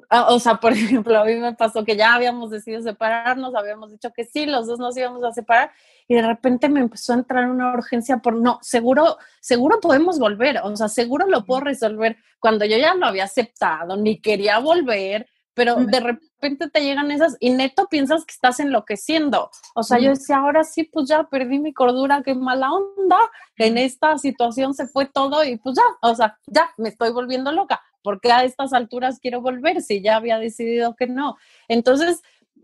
[0.10, 0.72] ah, o sea, por
[1.04, 4.68] ejemplo, a mí me pasó que ya habíamos decidido separarnos, habíamos dicho que sí, los
[4.68, 5.72] dos nos íbamos a separar
[6.08, 10.62] y de repente me empezó a entrar una urgencia por, no, seguro, seguro podemos volver,
[10.64, 15.28] o sea, seguro lo puedo resolver cuando yo ya lo había aceptado, ni quería volver,
[15.58, 19.50] pero de repente te llegan esas y neto piensas que estás enloqueciendo.
[19.74, 23.18] O sea, yo decía, ahora sí, pues ya perdí mi cordura, qué mala onda.
[23.58, 27.52] En esta situación se fue todo y pues ya, o sea, ya me estoy volviendo
[27.52, 27.82] loca.
[28.04, 31.38] porque a estas alturas quiero volver si ya había decidido que no?
[31.68, 32.22] Entonces,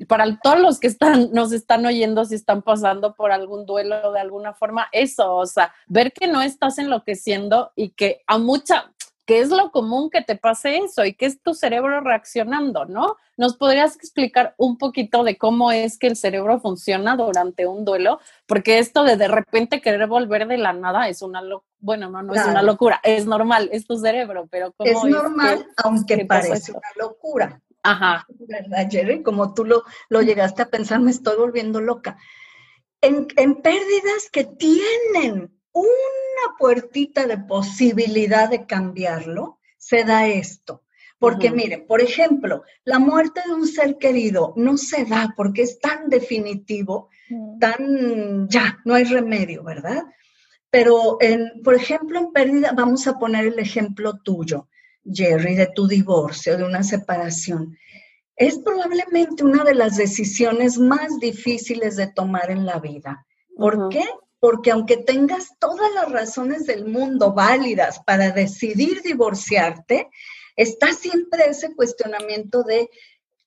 [0.07, 4.19] para todos los que están, nos están oyendo, si están pasando por algún duelo de
[4.19, 8.91] alguna forma, eso, o sea, ver que no estás enloqueciendo y que a mucha,
[9.25, 13.15] ¿Qué es lo común que te pase eso y qué es tu cerebro reaccionando, ¿no?
[13.37, 18.19] ¿Nos podrías explicar un poquito de cómo es que el cerebro funciona durante un duelo?
[18.45, 21.69] Porque esto de de repente querer volver de la nada es una locura.
[21.79, 25.67] Bueno, no, no es una locura, es normal, es tu cerebro, pero ¿cómo es normal,
[25.83, 27.61] aunque parece una locura.
[27.83, 28.25] Ajá.
[28.29, 29.21] ¿Verdad, Jerry?
[29.23, 32.17] Como tú lo, lo llegaste a pensar, me estoy volviendo loca.
[33.01, 40.83] En, en pérdidas que tienen una puertita de posibilidad de cambiarlo, se da esto.
[41.19, 45.79] Porque miren, por ejemplo, la muerte de un ser querido no se da porque es
[45.79, 47.09] tan definitivo,
[47.61, 50.03] tan ya, no hay remedio, ¿verdad?
[50.69, 54.67] Pero, en, por ejemplo, en pérdida, vamos a poner el ejemplo tuyo,
[55.05, 57.77] Jerry, de tu divorcio, de una separación.
[58.35, 63.25] Es probablemente una de las decisiones más difíciles de tomar en la vida.
[63.55, 64.03] ¿Por qué?
[64.43, 70.09] Porque aunque tengas todas las razones del mundo válidas para decidir divorciarte,
[70.57, 72.89] está siempre ese cuestionamiento de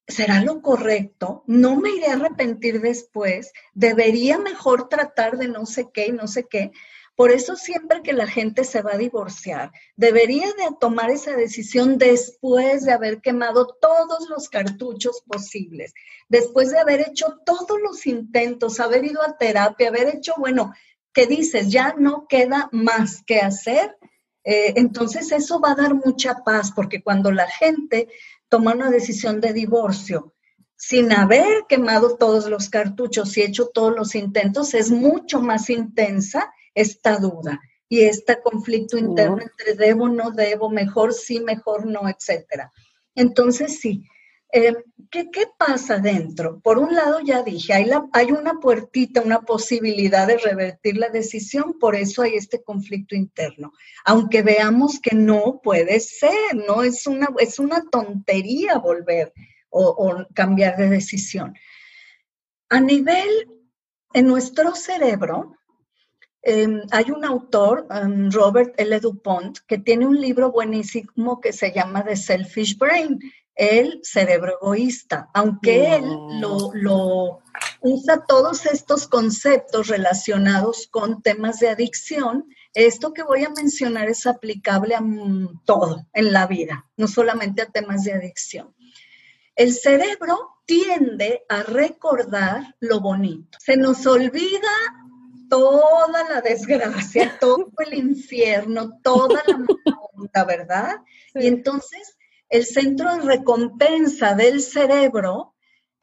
[0.09, 1.45] ¿será lo correcto?
[1.47, 3.53] ¿No me iré a arrepentir después?
[3.75, 6.73] ¿Debería mejor tratar de no sé qué y no sé qué?
[7.17, 11.97] Por eso siempre que la gente se va a divorciar, debería de tomar esa decisión
[11.97, 15.95] después de haber quemado todos los cartuchos posibles,
[16.29, 20.75] después de haber hecho todos los intentos, haber ido a terapia, haber hecho, bueno,
[21.15, 23.97] que dices, ya no queda más que hacer.
[24.45, 28.09] Eh, entonces eso va a dar mucha paz, porque cuando la gente
[28.51, 30.35] toma una decisión de divorcio
[30.77, 36.53] sin haber quemado todos los cartuchos y hecho todos los intentos, es mucho más intensa
[36.77, 42.73] esta duda y este conflicto interno entre debo, no debo, mejor sí, mejor no, etcétera.
[43.15, 44.05] Entonces sí,
[44.53, 44.75] eh,
[45.11, 45.27] ¿qué,
[45.59, 46.61] pasa dentro?
[46.61, 51.79] Por un lado ya dije, hay, hay una puertita, una posibilidad de revertir la decisión,
[51.79, 53.73] por eso hay este conflicto interno.
[54.05, 59.33] Aunque veamos que no puede ser, no es una, es una tontería volver
[59.71, 61.55] o cambiar de decisión.
[62.69, 63.29] A nivel,
[64.15, 65.56] en nuestro cerebro,
[66.43, 69.01] Em, hay un autor, em, Robert L.
[69.01, 73.19] DuPont, que tiene un libro buenísimo que se llama The Selfish Brain,
[73.57, 76.05] el cerebro egoísta, aunque él
[76.41, 77.41] lo,
[77.81, 82.45] usa todos estos conceptos relacionados con temas de adicción,
[82.75, 85.03] esto que voy a mencionar es aplicable a
[85.65, 88.75] todo en la vida, no solamente a temas de adicción.
[89.55, 93.57] El cerebro tiende a recordar lo bonito.
[93.59, 94.69] Se nos olvida
[95.49, 100.97] toda la desgracia, todo el infierno, toda la onda, ¿verdad?
[101.35, 102.17] Y entonces
[102.49, 105.55] el centro de recompensa del cerebro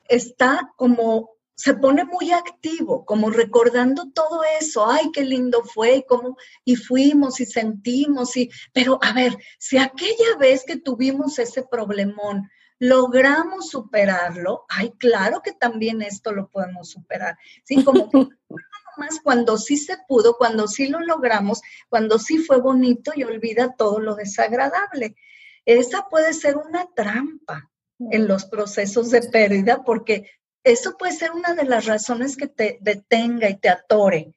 [0.08, 6.04] está como, se pone muy activo, como recordando todo eso, ay, qué lindo fue, y
[6.04, 11.64] cómo, y fuimos y sentimos, y, pero a ver, si aquella vez que tuvimos ese
[11.64, 17.84] problemón, logramos superarlo, ay, claro que también esto lo podemos superar, ¿sí?
[17.84, 18.28] Como que
[18.98, 23.76] más cuando sí se pudo, cuando sí lo logramos, cuando sí fue bonito y olvida
[23.76, 25.16] todo lo desagradable.
[25.66, 27.70] Esa puede ser una trampa
[28.12, 30.30] en los procesos de pérdida porque
[30.64, 34.34] eso puede ser una de las razones que te detenga y te atore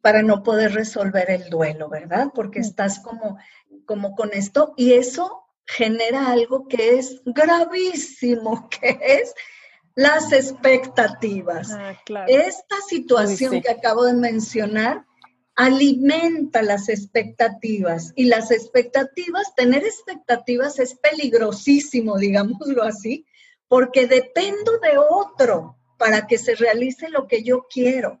[0.00, 2.28] para no poder resolver el duelo, ¿verdad?
[2.34, 3.38] Porque estás como,
[3.86, 9.34] como con esto y eso genera algo que es gravísimo, que es
[9.94, 11.70] las expectativas.
[11.72, 11.94] Ah,
[12.26, 15.04] Esta situación que acabo de mencionar
[15.54, 23.26] alimenta las expectativas y las expectativas, tener expectativas es peligrosísimo, digámoslo así,
[23.68, 28.20] porque dependo de otro para que se realice lo que yo quiero.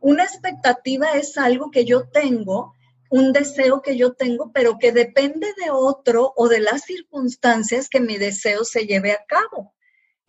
[0.00, 2.74] Una expectativa es algo que yo tengo,
[3.10, 8.00] un deseo que yo tengo, pero que depende de otro o de las circunstancias que
[8.00, 9.74] mi deseo se lleve a cabo.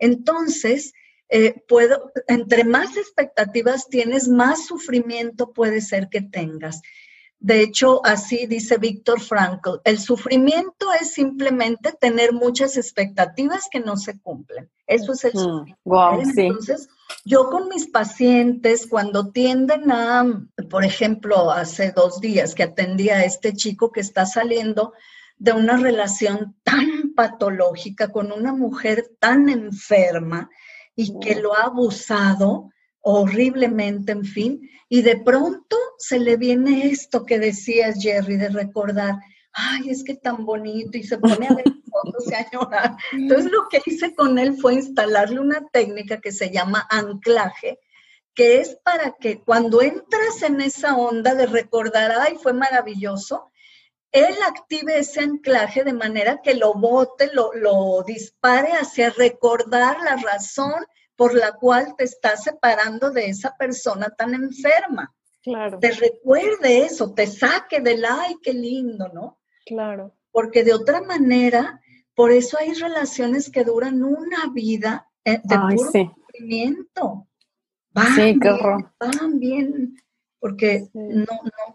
[0.02, 0.94] Entonces,
[1.28, 6.82] eh, puedo, entre más expectativas tienes, más sufrimiento puede ser que tengas.
[7.38, 13.96] De hecho, así dice Víctor Frankl, el sufrimiento es simplemente tener muchas expectativas que no
[13.96, 14.70] se cumplen.
[14.88, 15.78] Eso es el sufrimiento.
[16.36, 16.88] Entonces,
[17.24, 20.24] yo con mis pacientes, cuando tienden a,
[20.68, 24.94] por ejemplo, hace dos días que atendí a este chico que está saliendo
[25.38, 30.50] de una relación tan patológica con una mujer tan enferma
[30.94, 32.70] y que lo ha abusado
[33.00, 39.16] horriblemente, en fin, y de pronto se le viene esto que decías, Jerry, de recordar,
[39.52, 42.96] ay, es que tan bonito, y se pone a ver fotos y a llorar.
[43.12, 47.80] Entonces lo que hice con él fue instalarle una técnica que se llama anclaje,
[48.34, 53.51] que es para que cuando entras en esa onda de recordar, ay, fue maravilloso,
[54.12, 60.74] él active ese anclaje de manera que lo bote, lo, dispare hacia recordar la razón
[61.16, 65.14] por la cual te estás separando de esa persona tan enferma.
[65.42, 65.78] Claro.
[65.78, 69.40] Te recuerde eso, te saque del ay, qué lindo, ¿no?
[69.64, 70.14] Claro.
[70.30, 71.80] Porque de otra manera,
[72.14, 77.26] por eso hay relaciones que duran una vida eh, de puro sufrimiento.
[78.14, 78.92] sí, qué horror.
[78.98, 79.96] Van bien
[80.42, 81.24] porque no,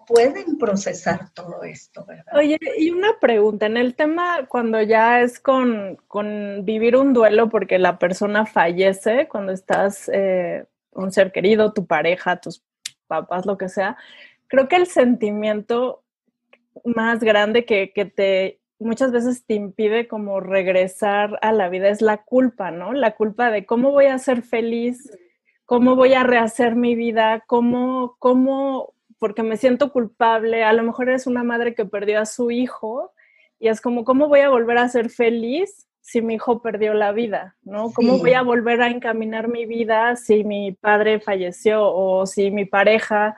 [0.06, 2.36] pueden procesar todo esto, ¿verdad?
[2.36, 5.98] Oye, y una pregunta, en el tema cuando ya es con,
[6.66, 12.42] vivir un duelo porque la persona fallece, cuando estás eh, un ser querido, tu pareja,
[12.42, 12.62] tus
[13.08, 13.96] papás, lo que sea,
[14.48, 16.04] creo que el sentimiento
[16.84, 22.02] más grande que, que te muchas veces te impide como regresar a la vida es
[22.02, 22.92] la culpa, ¿no?
[22.92, 25.10] La culpa de cómo voy a ser feliz
[25.68, 31.10] cómo voy a rehacer mi vida, cómo, cómo, porque me siento culpable, a lo mejor
[31.10, 33.12] eres una madre que perdió a su hijo
[33.60, 37.12] y es como, ¿cómo voy a volver a ser feliz si mi hijo perdió la
[37.12, 37.92] vida, ¿no?
[37.94, 42.64] ¿Cómo voy a volver a encaminar mi vida si mi padre falleció o si mi
[42.64, 43.36] pareja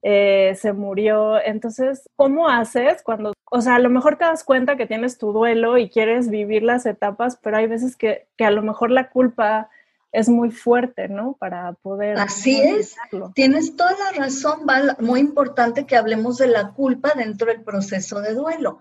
[0.00, 1.42] eh, se murió?
[1.44, 5.32] Entonces, ¿cómo haces cuando, o sea, a lo mejor te das cuenta que tienes tu
[5.32, 9.10] duelo y quieres vivir las etapas, pero hay veces que, que a lo mejor la
[9.10, 9.68] culpa
[10.14, 11.36] es muy fuerte, ¿no?
[11.40, 12.16] Para poder...
[12.18, 12.94] Así es,
[13.34, 18.20] tienes toda la razón, Val, muy importante que hablemos de la culpa dentro del proceso
[18.20, 18.80] de duelo.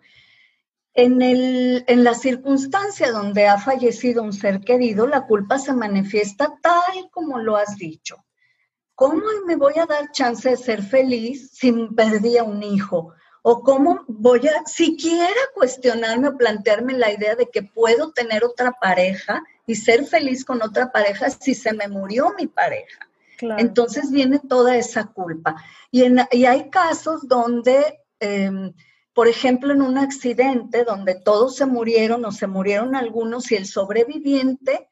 [0.94, 6.54] En, el, en la circunstancia donde ha fallecido un ser querido, la culpa se manifiesta
[6.62, 8.24] tal como lo has dicho.
[8.94, 13.12] ¿Cómo me voy a dar chance de ser feliz si perdí a un hijo?
[13.42, 18.74] ¿O cómo voy a siquiera cuestionarme o plantearme la idea de que puedo tener otra
[18.74, 23.08] pareja y ser feliz con otra pareja si se me murió mi pareja?
[23.58, 25.56] Entonces viene toda esa culpa.
[25.92, 28.00] Y, en, y hay casos donde...
[28.20, 28.74] Em,
[29.14, 33.68] por ejemplo, en un accidente donde todos se murieron o se murieron algunos y el
[33.68, 34.90] sobreviviente,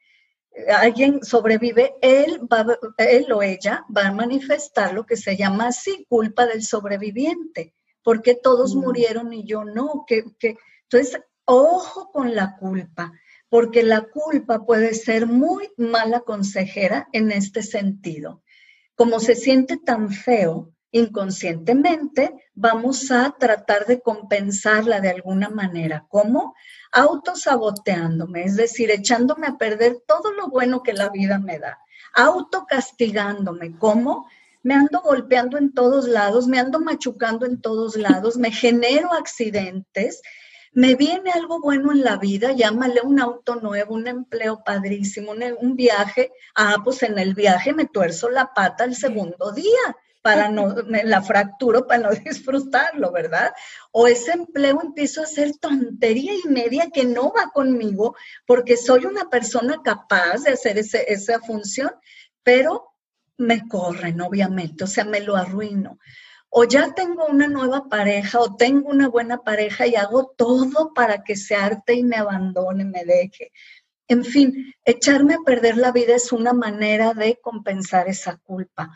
[0.68, 6.06] alguien sobrevive, él, va, él o ella va a manifestar lo que se llama así,
[6.08, 8.78] culpa del sobreviviente, porque todos mm.
[8.78, 10.04] murieron y yo no.
[10.06, 13.12] Que, que, entonces, ojo con la culpa,
[13.52, 18.42] porque la culpa puede ser muy mala consejera en este sentido.
[18.94, 26.06] Como se siente tan feo, inconscientemente vamos a tratar de compensarla de alguna manera.
[26.08, 26.54] ¿Cómo?
[26.92, 31.78] Autosaboteándome, es decir, echándome a perder todo lo bueno que la vida me da.
[32.14, 33.76] Autocastigándome.
[33.76, 34.30] ¿Cómo?
[34.62, 40.22] Me ando golpeando en todos lados, me ando machucando en todos lados, me genero accidentes,
[40.72, 45.42] me viene algo bueno en la vida, llámale un auto nuevo, un empleo padrísimo, un,
[45.60, 46.32] un, viaje.
[46.54, 51.04] Ah, pues en el viaje me tuerzo la pata el segundo día para no, me
[51.04, 53.52] la fracturo para no disfrutarlo, ¿verdad?
[53.90, 58.16] O ese empleo empiezo a hacer tontería y media que no va conmigo
[58.46, 61.90] porque soy una persona capaz de hacer esa función,
[62.42, 62.94] pero
[63.36, 65.98] me corren, obviamente, o sea, me lo arruino.
[66.54, 71.24] O ya tengo una nueva pareja o tengo una buena pareja y hago todo para
[71.24, 73.52] que se arte y me abandone, me deje.
[74.06, 78.90] En fin, echarme a perder la vida es una manera de compensar esa culpa.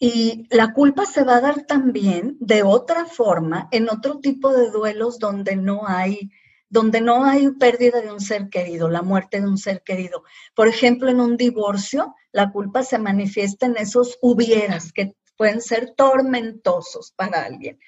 [0.00, 4.70] Y la culpa se va a dar también de otra forma en otro tipo de
[4.70, 6.30] duelos donde no hay
[6.70, 10.22] donde no hay pérdida de un ser querido, la muerte de un ser querido.
[10.54, 15.94] Por ejemplo, en un divorcio, la culpa se manifiesta en esos hubieras que pueden ser
[15.96, 17.78] tormentosos para alguien.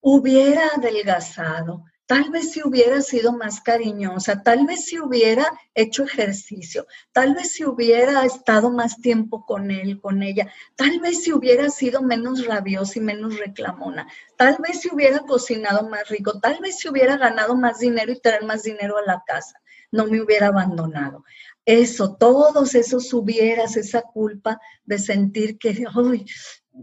[0.00, 6.86] Hubiera adelgazado, Tal vez si hubiera sido más cariñosa, tal vez si hubiera hecho ejercicio,
[7.12, 11.68] tal vez si hubiera estado más tiempo con él, con ella, tal vez si hubiera
[11.68, 16.78] sido menos rabiosa y menos reclamona, tal vez si hubiera cocinado más rico, tal vez
[16.78, 19.60] si hubiera ganado más dinero y traer más dinero a la casa,
[19.92, 21.24] no me hubiera abandonado.
[21.66, 26.24] Eso, todos esos hubieras, esa culpa de sentir que, ay,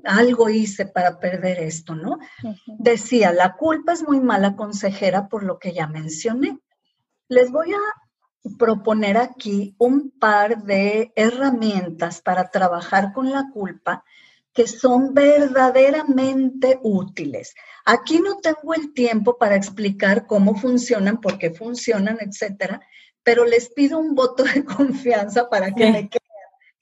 [0.04, 2.20] algo hice para perder esto, ¿no?
[2.80, 6.60] Decía, la culpa es muy mala consejera por lo que ya mencioné.
[7.28, 7.80] Les voy a
[8.58, 14.04] proponer aquí un par de herramientas para trabajar con la culpa
[14.54, 17.54] que son verdaderamente útiles.
[17.84, 22.80] Aquí no tengo el tiempo para explicar cómo funcionan, por qué funcionan, etcétera,
[23.22, 26.25] pero les pido un voto de confianza para que me quede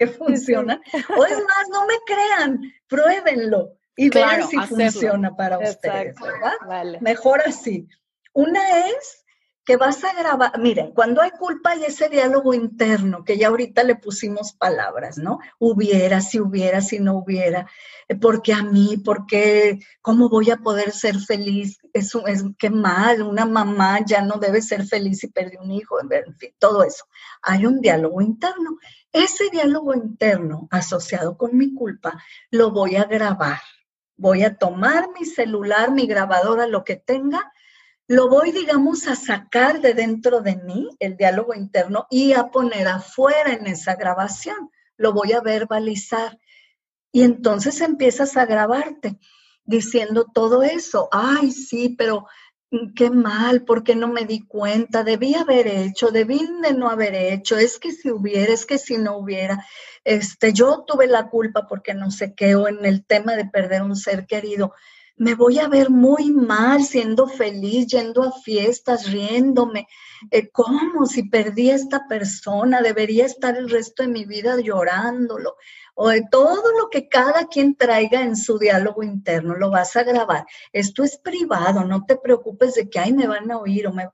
[0.06, 0.82] que funcionan.
[1.18, 7.00] O es más, no me crean, pruébenlo y vean si funciona para ustedes, ¿verdad?
[7.02, 7.88] Mejor así.
[8.34, 9.24] Una es
[9.66, 13.84] que vas a grabar, miren, cuando hay culpa hay ese diálogo interno que ya ahorita
[13.84, 15.40] le pusimos palabras, ¿no?
[15.58, 17.70] Hubiera, si hubiera, si no hubiera,
[18.10, 21.80] eh, porque a mí, porque, ¿cómo voy a poder ser feliz?
[21.94, 25.98] Es, es qué mal, una mamá ya no debe ser feliz si perdió un hijo,
[26.02, 27.06] en fin, todo eso.
[27.44, 28.78] Hay un diálogo interno.
[29.12, 33.62] Ese diálogo interno asociado con mi culpa lo voy a grabar.
[34.18, 37.52] Voy a tomar mi celular, mi grabadora, lo que tenga,
[38.08, 42.88] lo voy, digamos, a sacar de dentro de mí, el diálogo interno, y a poner
[42.88, 44.72] afuera en esa grabación.
[44.98, 46.38] Lo voy a verbalizar.
[47.12, 49.20] Y entonces empiezas a grabarte
[49.66, 51.10] diciendo todo eso.
[51.12, 52.28] Ay, sí, pero
[52.96, 57.58] qué mal, porque no me di cuenta, debí haber hecho, debí de no haber hecho,
[57.58, 59.64] es que si hubiera, es que si no hubiera,
[60.04, 63.84] este, yo tuve la culpa porque no sé qué, o en el tema de perder
[63.84, 64.74] un ser querido,
[65.16, 69.88] me voy a ver muy mal siendo feliz, yendo a fiestas, riéndome,
[70.32, 72.82] eh, ¿cómo si perdí a esta persona?
[72.82, 75.58] Debería estar el resto de mi vida llorándolo
[75.96, 80.04] o de todo lo que cada quien traiga en su diálogo interno, lo vas a
[80.04, 80.46] grabar.
[80.72, 84.10] Esto es privado, no te preocupes de que, ay, me van a oír o me...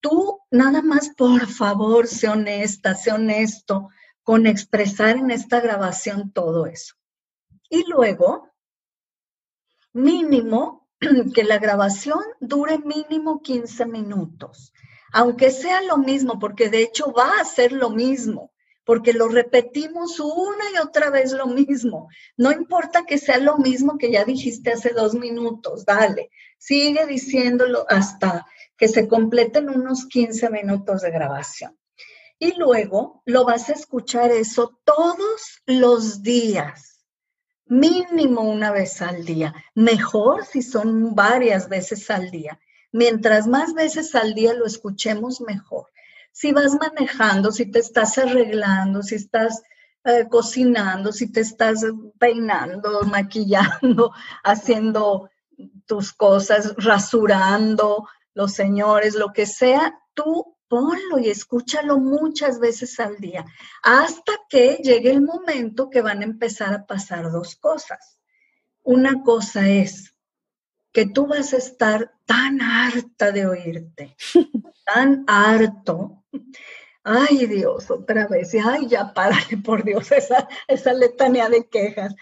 [0.00, 3.88] Tú nada más, por favor, sé honesta, sé honesto
[4.22, 6.94] con expresar en esta grabación todo eso.
[7.68, 8.52] Y luego,
[9.92, 10.88] mínimo,
[11.34, 14.72] que la grabación dure mínimo 15 minutos,
[15.12, 18.52] aunque sea lo mismo, porque de hecho va a ser lo mismo
[18.86, 22.08] porque lo repetimos una y otra vez lo mismo.
[22.36, 27.84] No importa que sea lo mismo que ya dijiste hace dos minutos, dale, sigue diciéndolo
[27.88, 31.76] hasta que se completen unos 15 minutos de grabación.
[32.38, 37.04] Y luego lo vas a escuchar eso todos los días,
[37.64, 42.60] mínimo una vez al día, mejor si son varias veces al día.
[42.92, 45.88] Mientras más veces al día lo escuchemos, mejor
[46.36, 49.62] si vas manejando, si te estás arreglando, si estás
[50.04, 51.82] eh, cocinando, si te estás
[52.18, 54.12] peinando, maquillando,
[54.44, 55.30] haciendo
[55.86, 63.16] tus cosas, rasurando, los señores, lo que sea, tú ponlo y escúchalo muchas veces al
[63.16, 63.46] día,
[63.82, 68.18] hasta que llegue el momento que van a empezar a pasar dos cosas.
[68.82, 70.14] Una cosa es
[70.96, 74.16] que tú vas a estar tan harta de oírte,
[74.86, 76.24] tan harto
[77.04, 78.54] Ay, Dios, otra vez.
[78.54, 82.14] Ay, ya párale, por Dios, esa, esa letanía de quejas.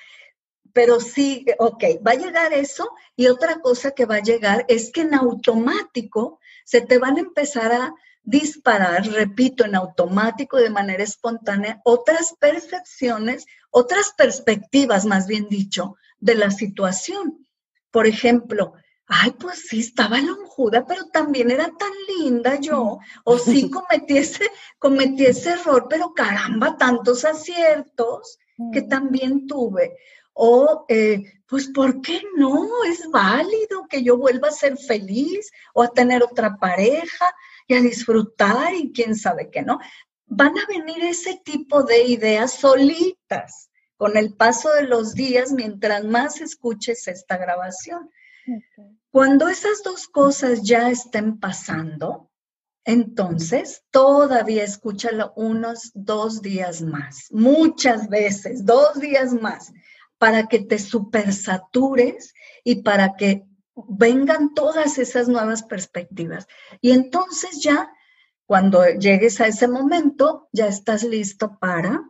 [0.73, 4.91] Pero sí, ok, va a llegar eso y otra cosa que va a llegar es
[4.91, 7.95] que en automático se te van a empezar a
[8.25, 16.35] disparar, repito, en automático, de manera espontánea, otras percepciones, otras perspectivas, más bien dicho, de
[16.35, 17.44] la situación.
[17.95, 18.73] Por ejemplo,
[19.07, 24.51] ay, pues sí, estaba lonjuda, pero también era tan linda yo, o sí cometí ese,
[24.81, 28.41] cometí ese error, pero caramba, tantos aciertos
[28.73, 29.97] que también tuve.
[30.33, 32.83] O, eh, pues, ¿por qué no?
[32.83, 37.33] Es válido que yo vuelva a ser feliz o a tener otra pareja
[37.69, 39.79] y a disfrutar y quién sabe qué, ¿no?
[40.27, 46.05] Van a venir ese tipo de ideas solitas con el paso de los días mientras
[46.05, 48.11] más escuches esta grabación.
[49.11, 52.31] Cuando esas dos cosas ya estén pasando,
[52.85, 59.73] entonces todavía escúchalo unos dos días más, muchas veces, dos días más,
[60.19, 66.47] para que te supersatures y para que vengan todas esas nuevas perspectivas.
[66.81, 67.91] Y entonces ya,
[68.47, 72.03] cuando llegues a ese momento, ya estás listo para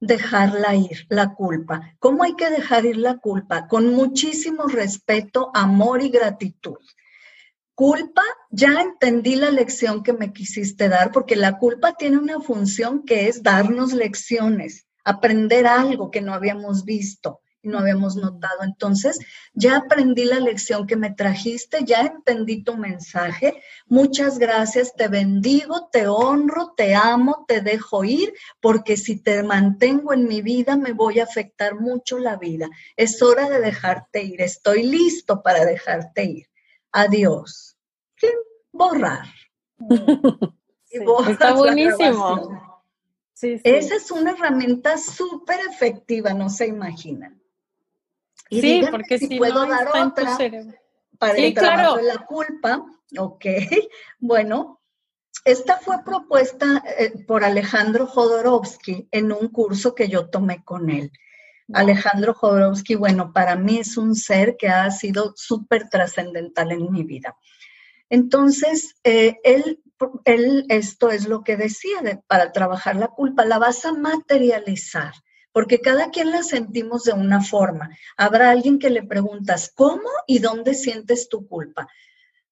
[0.00, 1.94] dejarla ir, la culpa.
[1.98, 3.68] ¿Cómo hay que dejar ir la culpa?
[3.68, 6.78] Con muchísimo respeto, amor y gratitud.
[7.74, 13.04] Culpa, ya entendí la lección que me quisiste dar, porque la culpa tiene una función
[13.04, 18.62] que es darnos lecciones, aprender algo que no habíamos visto no habíamos notado.
[18.62, 19.18] Entonces,
[19.54, 23.62] ya aprendí la lección que me trajiste, ya entendí tu mensaje.
[23.86, 30.12] Muchas gracias, te bendigo, te honro, te amo, te dejo ir, porque si te mantengo
[30.12, 32.68] en mi vida me voy a afectar mucho la vida.
[32.96, 36.46] Es hora de dejarte ir, estoy listo para dejarte ir.
[36.92, 37.76] Adiós.
[38.72, 39.26] Borrar.
[41.28, 42.82] está buenísimo.
[43.40, 47.43] Esa es una herramienta súper efectiva, no se imaginan
[48.60, 50.38] sí, porque si puedo dar otra
[51.18, 52.84] para el trabajo de la culpa,
[53.16, 53.44] ok,
[54.18, 54.80] bueno,
[55.44, 61.12] esta fue propuesta eh, por Alejandro Jodorowsky en un curso que yo tomé con él.
[61.72, 67.04] Alejandro Jodorowsky, bueno, para mí es un ser que ha sido súper trascendental en mi
[67.04, 67.36] vida.
[68.10, 69.82] Entonces, eh, él,
[70.26, 75.14] él, esto es lo que decía, para trabajar la culpa, la vas a materializar
[75.54, 77.96] porque cada quien la sentimos de una forma.
[78.16, 81.86] Habrá alguien que le preguntas, ¿cómo y dónde sientes tu culpa?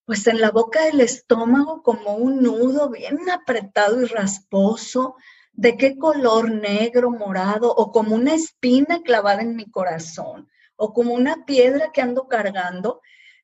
[0.05, 5.17] Pues en la boca del estómago como un nudo bien apretado y rasposo,
[5.53, 11.13] de qué color negro, morado, o como una espina clavada en mi corazón, o como
[11.13, 13.01] una piedra que ando cargando.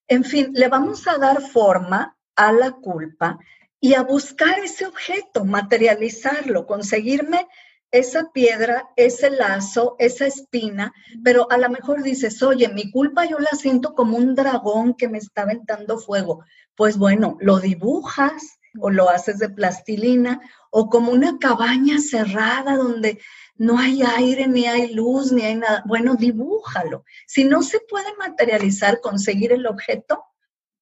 [0.06, 3.40] En fin, le vamos a dar forma a la culpa
[3.80, 7.48] y a buscar ese objeto, materializarlo, conseguirme
[7.90, 10.92] esa piedra, ese lazo, esa espina,
[11.24, 15.08] pero a lo mejor dices, oye, mi culpa yo la siento como un dragón que
[15.08, 16.44] me está aventando fuego.
[16.74, 23.18] Pues bueno, lo dibujas o lo haces de plastilina o como una cabaña cerrada donde
[23.56, 25.82] no hay aire, ni hay luz, ni hay nada.
[25.86, 27.04] Bueno, dibújalo.
[27.26, 30.24] Si no se puede materializar, conseguir el objeto,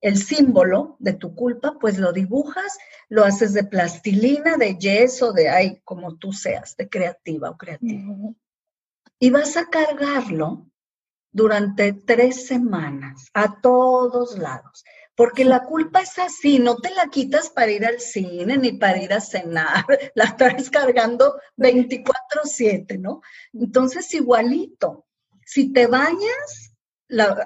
[0.07, 2.79] el símbolo de tu culpa, pues lo dibujas,
[3.09, 8.37] lo haces de plastilina, de yeso, de ay, como tú seas, de creativa o creativo.
[9.19, 10.71] Y vas a cargarlo
[11.33, 14.85] durante tres semanas a todos lados.
[15.17, 19.03] porque la culpa es así, no te la quitas para ir al cine ni para
[19.03, 23.23] ir a cenar, la traes cargando 24/7, ¿no?
[23.55, 25.07] Entonces, igualito,
[25.47, 26.75] si te bañas,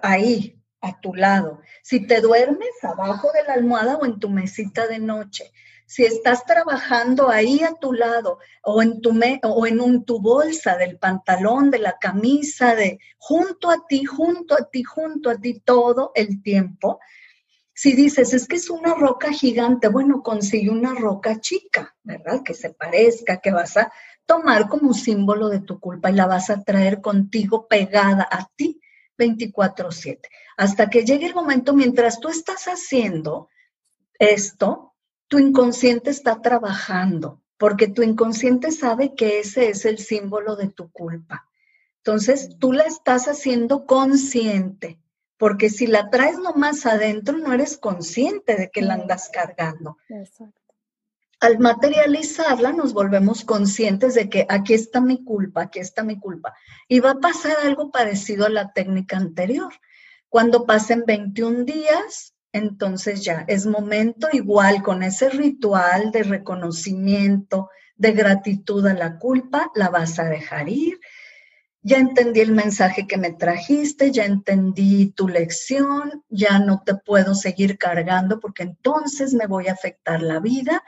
[0.03, 4.87] ahí, a tu lado, si te duermes abajo de la almohada o en tu mesita
[4.87, 5.53] de noche,
[5.87, 9.11] si estás trabajando ahí a tu lado o en tu,
[9.43, 14.71] o en tu bolsa del pantalón, de la camisa, de junto a ti, junto a
[14.71, 17.01] ti, junto a ti todo el tiempo.
[17.75, 22.43] Si dices, es que es una roca gigante, bueno, consigue una roca chica, ¿verdad?
[22.45, 23.93] Que se parezca, que vas a
[24.27, 28.81] tomar como símbolo de tu culpa y la vas a traer contigo pegada a ti
[29.21, 30.29] 24/7.
[30.57, 33.49] Hasta que llegue el momento, mientras tú estás haciendo
[34.19, 34.95] esto,
[35.29, 40.91] tu inconsciente está trabajando, porque tu inconsciente sabe que ese es el símbolo de tu
[40.91, 41.47] culpa.
[41.99, 44.99] Entonces, tú la estás haciendo consciente,
[45.37, 49.99] porque si la traes nomás adentro, no eres consciente de que la andas cargando.
[51.41, 56.55] Al materializarla, nos volvemos conscientes de que aquí está mi culpa, aquí está mi culpa.
[56.87, 59.73] Y va a pasar algo parecido a la técnica anterior.
[60.29, 68.13] Cuando pasen 21 días, entonces ya es momento igual con ese ritual de reconocimiento, de
[68.13, 71.01] gratitud a la culpa, la vas a dejar ir.
[71.83, 77.35] Ya entendí el mensaje que me trajiste, ya entendí tu lección, ya no te puedo
[77.35, 80.83] seguir cargando porque entonces me voy a afectar la vida.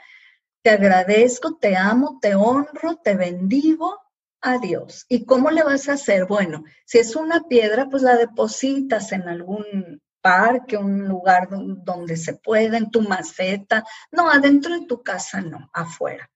[0.63, 3.99] Te agradezco, te amo, te honro, te bendigo.
[4.39, 5.05] Adiós.
[5.09, 6.25] ¿Y cómo le vas a hacer?
[6.25, 12.35] Bueno, si es una piedra, pues la depositas en algún parque, un lugar donde se
[12.35, 13.83] pueda, en tu maceta.
[14.09, 16.31] No, adentro de tu casa no, afuera.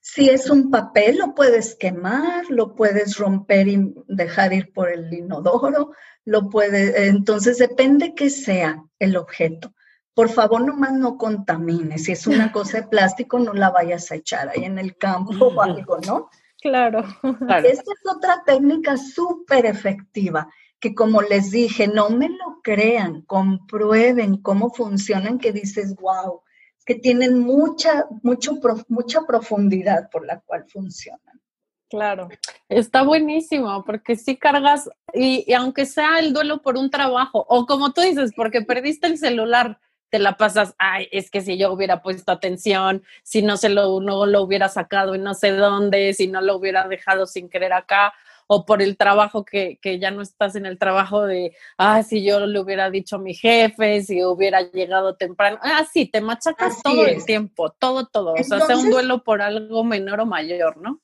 [0.00, 5.12] Si es un papel, lo puedes quemar, lo puedes romper y dejar ir por el
[5.14, 5.92] inodoro,
[6.24, 9.72] lo puedes, entonces depende que sea el objeto.
[10.14, 12.04] Por favor, nomás no contamines.
[12.04, 15.46] Si es una cosa de plástico, no la vayas a echar ahí en el campo
[15.46, 16.28] o algo, ¿no?
[16.60, 17.02] Claro.
[17.38, 17.66] claro.
[17.66, 20.48] Esta es otra técnica súper efectiva
[20.82, 26.42] que como les dije, no me lo crean, comprueben cómo funcionan, que dices, wow,
[26.84, 28.58] que tienen mucha, mucho,
[28.88, 31.40] mucha profundidad por la cual funcionan.
[31.88, 32.28] Claro.
[32.68, 37.64] Está buenísimo, porque si cargas, y, y, aunque sea el duelo por un trabajo, o
[37.64, 39.78] como tú dices, porque perdiste el celular,
[40.12, 43.98] te la pasas, ay, es que si yo hubiera puesto atención, si no se lo,
[43.98, 47.72] no lo hubiera sacado y no sé dónde, si no lo hubiera dejado sin querer
[47.72, 48.12] acá,
[48.46, 52.22] o por el trabajo que, que, ya no estás en el trabajo de, ah, si
[52.22, 55.58] yo le hubiera dicho a mi jefe, si hubiera llegado temprano.
[55.62, 58.34] Ah, sí, te machacas todo el tiempo, todo, todo.
[58.34, 61.00] o sea, sea un duelo por algo menor o mayor, ¿no?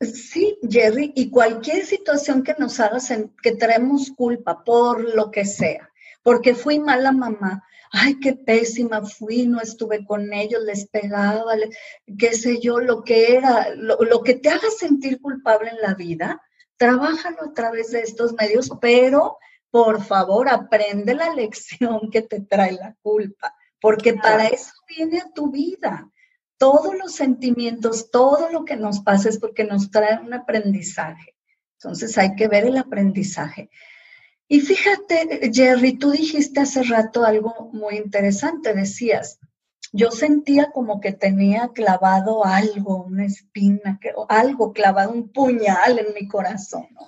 [0.00, 2.98] Sí, Jerry, y cualquier situación que nos haga
[3.40, 5.92] que traemos culpa por lo que sea,
[6.24, 7.62] porque fui mala mamá,
[7.92, 11.54] ay, qué pésima fui, no estuve con ellos, les pegaba,
[12.18, 15.94] qué sé yo, lo que era, lo, lo, que te haga sentir culpable en la
[15.94, 16.42] vida,
[16.76, 19.38] trabájalo a través de estos medios, pero
[19.70, 25.30] por favor aprende la lección que te trae la culpa, porque para eso viene a
[25.32, 26.10] tu vida.
[26.56, 31.36] Todos los sentimientos, todo lo que nos pasa es porque nos trae un aprendizaje.
[31.74, 33.70] Entonces hay que ver el aprendizaje.
[34.48, 39.38] Y fíjate, Jerry, tú dijiste hace rato algo muy interesante, decías,
[39.92, 46.26] yo sentía como que tenía clavado algo, una espina, algo clavado, un puñal en mi
[46.26, 47.06] corazón, ¿no?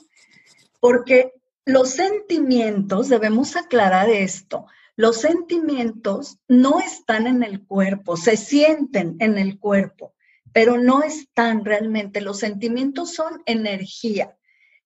[0.81, 1.33] Porque
[1.65, 4.67] los sentimientos, debemos aclarar esto,
[4.97, 10.15] los sentimientos no están en el cuerpo, se sienten en el cuerpo,
[10.53, 12.21] pero no están realmente.
[12.21, 14.37] Los sentimientos son energía.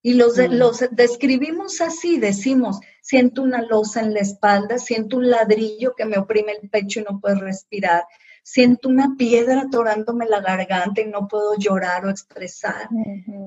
[0.07, 0.53] Y los, mm.
[0.53, 6.19] los describimos así, decimos, siento una losa en la espalda, siento un ladrillo que me
[6.19, 8.05] oprime el pecho y no puedo respirar,
[8.43, 12.87] siento una piedra atorándome la garganta y no puedo llorar o expresar,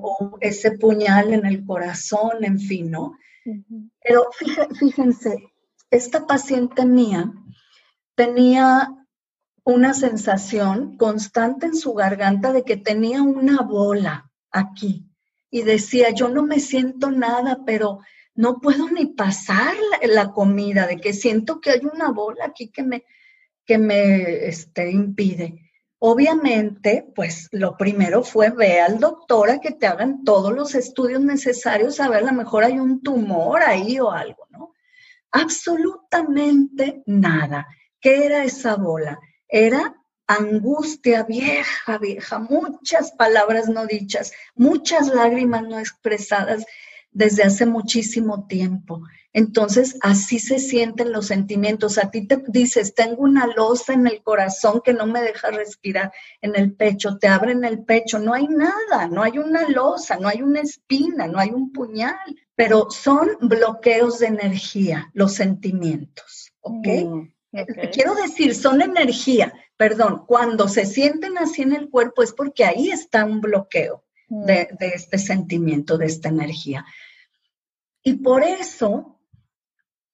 [0.02, 3.16] o ese puñal en el corazón, en fin, ¿no?
[4.02, 4.26] Pero
[4.80, 5.52] fíjense,
[5.92, 7.32] esta paciente mía
[8.16, 8.92] tenía
[9.62, 15.07] una sensación constante en su garganta de que tenía una bola aquí
[15.50, 18.00] y decía, yo no me siento nada, pero
[18.34, 22.82] no puedo ni pasar la, comida, de que siento que hay una bola aquí que
[22.82, 23.04] me,
[23.64, 25.72] que me este, impide.
[25.98, 31.20] Obviamente, pues lo primero fue ve al doctor a que te hagan todos los estudios
[31.20, 34.74] necesarios, a ver, a lo mejor hay un tumor ahí o algo, ¿no?
[35.32, 37.66] Absolutamente nada.
[38.00, 39.18] ¿Qué era esa bola?
[39.48, 39.97] Era
[40.28, 46.64] angustia vieja, vieja, muchas palabras no dichas, muchas lágrimas no expresadas,
[47.10, 49.02] desde hace muchísimo tiempo.
[49.32, 51.98] Entonces, así se sienten los sentimientos.
[51.98, 56.12] A ti te dices, tengo una losa en el corazón que no me deja respirar
[56.40, 60.28] en el pecho, te abren el pecho, no hay nada, no hay una losa, no
[60.28, 62.18] hay una espina, no hay un puñal,
[62.54, 66.86] pero son bloqueos de energía, los sentimientos, ¿ok?
[67.04, 67.28] Mm,
[67.92, 72.90] Quiero decir, son energía, perdón, cuando se sienten así en el cuerpo es porque ahí
[72.90, 74.76] está un bloqueo de, mm.
[74.76, 76.84] de este sentimiento, de esta energía.
[78.02, 79.18] Y por eso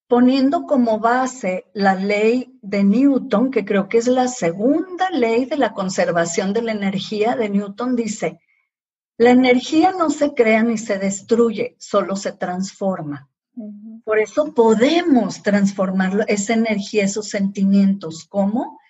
[0.06, 5.56] poniendo como base la ley de Newton, que creo que es la segunda ley de
[5.56, 8.40] la conservación de la energía de Newton, dice,
[9.16, 13.28] la energía no se crea ni se destruye, solo se transforma.
[14.04, 18.26] Por eso podemos transformar esa energía, esos sentimientos.
[18.28, 18.80] ¿Cómo?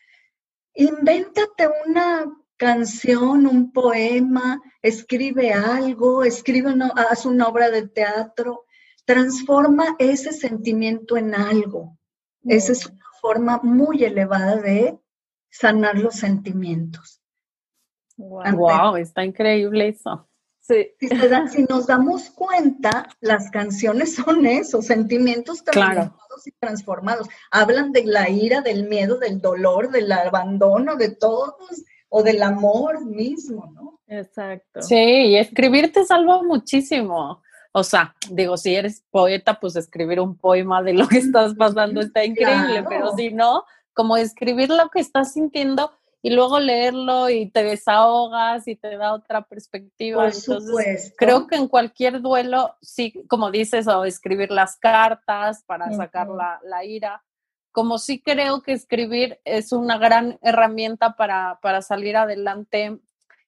[0.74, 8.64] Invéntate una canción, un poema, escribe algo, escribe haz una obra de teatro,
[9.04, 11.96] transforma ese sentimiento en algo.
[12.44, 14.98] Esa es una forma muy elevada de
[15.50, 17.20] sanar los sentimientos.
[18.16, 20.28] Wow, está increíble eso.
[20.66, 20.92] Sí.
[20.98, 27.28] Si, nos damos cuenta, las canciones son esos sentimientos transformados y transformados.
[27.50, 33.04] Hablan de la ira, del miedo, del dolor, del abandono, de todos, o del amor
[33.04, 34.00] mismo, ¿no?
[34.06, 34.80] Exacto.
[34.80, 37.42] Sí, y escribir te salva muchísimo.
[37.72, 42.00] O sea, digo, si eres poeta, pues escribir un poema de lo que estás pasando
[42.00, 45.92] está increíble, pero si no, como escribir lo que estás sintiendo
[46.24, 50.26] y luego leerlo y te desahogas y te da otra perspectiva.
[50.26, 56.28] Entonces, creo que en cualquier duelo, sí, como dices, o escribir las cartas para sacar
[56.28, 57.22] la, la, ira,
[57.72, 62.98] como sí creo que escribir es una gran herramienta para, para salir adelante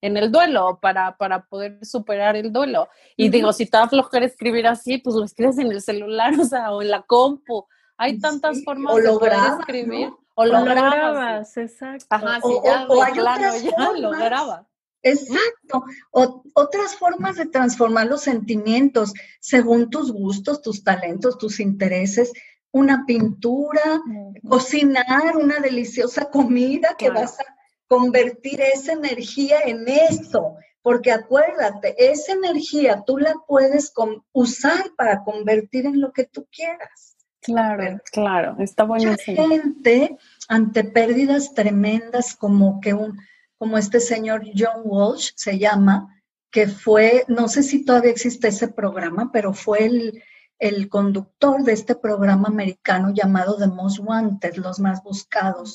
[0.02, 2.90] en el duelo para, para poder superar el duelo.
[3.16, 6.44] Y digo, si te da flojera escribir así, pues lo escribes en el celular, o
[6.44, 7.64] sea, o en la compu.
[7.96, 10.10] Hay tantas formas de poder escribir.
[10.39, 12.07] O lo, grabas, exacto.
[12.11, 13.14] Ajá, sí, ya, o, hay
[13.78, 14.66] ya lo grabas.
[15.03, 15.82] Exacto.
[16.11, 22.32] O, otras formas de transformar los sentimientos según tus gustos, tus talentos, tus intereses.
[22.70, 24.03] Una pintura,
[24.47, 27.45] cocinar una deliciosa comida que vas a
[27.87, 33.95] convertir esa energía en eso, porque acuérdate, esa energía tú la puedes
[34.32, 37.15] usar para convertir en lo que tú quieras.
[37.47, 39.47] Claro, claro, está buenísimo.
[39.47, 40.18] Mucha gente
[40.49, 43.18] ante pérdidas tremendas como que un,
[43.59, 48.68] como este señor John Walsh se llama, que fue, no sé si todavía existe ese
[48.68, 50.22] programa, pero fue el,
[50.59, 55.74] el conductor de este programa americano llamado The Most Wanted, los más buscados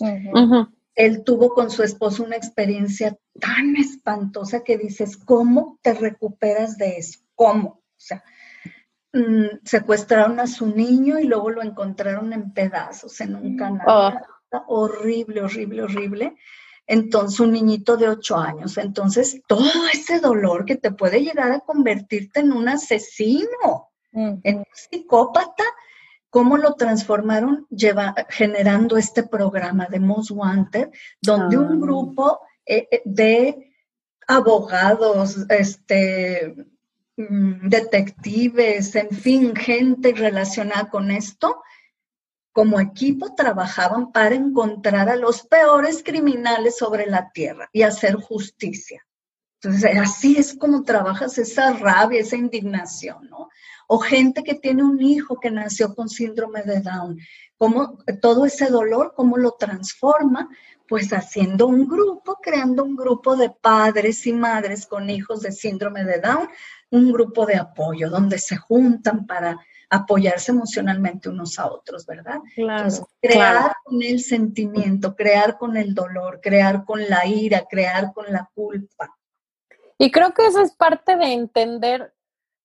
[0.96, 6.98] él tuvo con su esposo una experiencia tan espantosa que dices, ¿cómo te recuperas de
[6.98, 7.20] eso?
[7.36, 7.70] ¿Cómo?
[7.70, 8.24] O sea,
[9.14, 13.86] mm, secuestraron a su niño y luego lo encontraron en pedazos en un canal.
[13.88, 14.12] Oh.
[14.68, 16.36] Horrible, horrible, horrible.
[16.88, 18.78] Entonces, un niñito de ocho años.
[18.78, 24.66] Entonces, todo ese dolor que te puede llegar a convertirte en un asesino, en un
[24.74, 25.64] psicópata,
[26.30, 30.90] cómo lo transformaron lleva, generando este programa de Most Wanted,
[31.22, 31.78] donde un ah.
[31.80, 33.74] grupo eh, eh, de
[34.28, 36.62] abogados, este, mm,
[37.62, 41.62] detectives, en fin, gente relacionada con esto,
[42.54, 49.06] como equipo trabajaban para encontrar a los peores criminales sobre la tierra y hacer justicia.
[49.62, 53.50] Entonces, así es como trabajas esa rabia, esa indignación, ¿no?
[53.94, 57.20] o gente que tiene un hijo que nació con síndrome de Down.
[57.58, 60.48] Cómo, todo ese dolor, cómo lo transforma,
[60.88, 66.06] pues haciendo un grupo, creando un grupo de padres y madres con hijos de síndrome
[66.06, 66.48] de Down,
[66.92, 69.58] un grupo de apoyo donde se juntan para
[69.90, 72.40] apoyarse emocionalmente unos a otros, ¿verdad?
[72.56, 72.90] Claro,
[73.22, 78.50] crear con el sentimiento, crear con el dolor, crear con la ira, crear con la
[78.54, 79.18] culpa.
[79.98, 82.14] Y creo que eso es parte de entender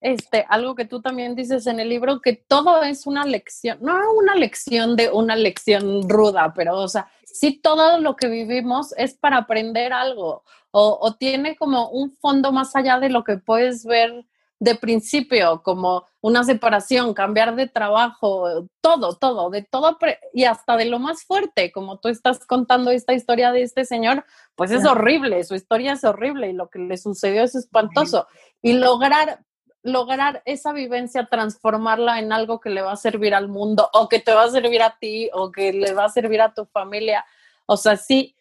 [0.07, 3.99] este, algo que tú también dices en el libro, que todo es una lección, no
[4.13, 9.15] una lección de una lección ruda, pero, o sea, sí todo lo que vivimos es
[9.15, 13.85] para aprender algo o, o tiene como un fondo más allá de lo que puedes
[13.85, 14.25] ver
[14.61, 19.99] de principio, como una separación, cambiar de trabajo, todo, todo, de todo
[20.33, 24.25] y hasta de lo más fuerte, como tú estás contando esta historia de este señor,
[24.55, 28.29] pues es horrible, su historia es horrible y lo que le sucedió es espantoso.
[28.63, 29.41] Y lograr
[29.87, 34.19] lograr esa vivencia, transformarla en algo que le va a servir al mundo o que
[34.19, 37.25] te va a servir a ti o que le va a servir a tu familia.
[37.67, 38.35] O sea, sí,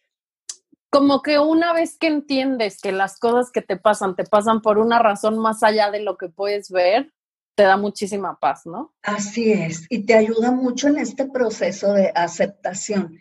[0.90, 4.80] como que una vez que entiendes que las cosas que te pasan te pasan por
[4.80, 7.14] una razón más allá de lo que puedes ver,
[7.54, 8.94] te da muchísima paz, ¿no?
[9.04, 13.20] Así es, y te ayuda mucho en este proceso de aceptación.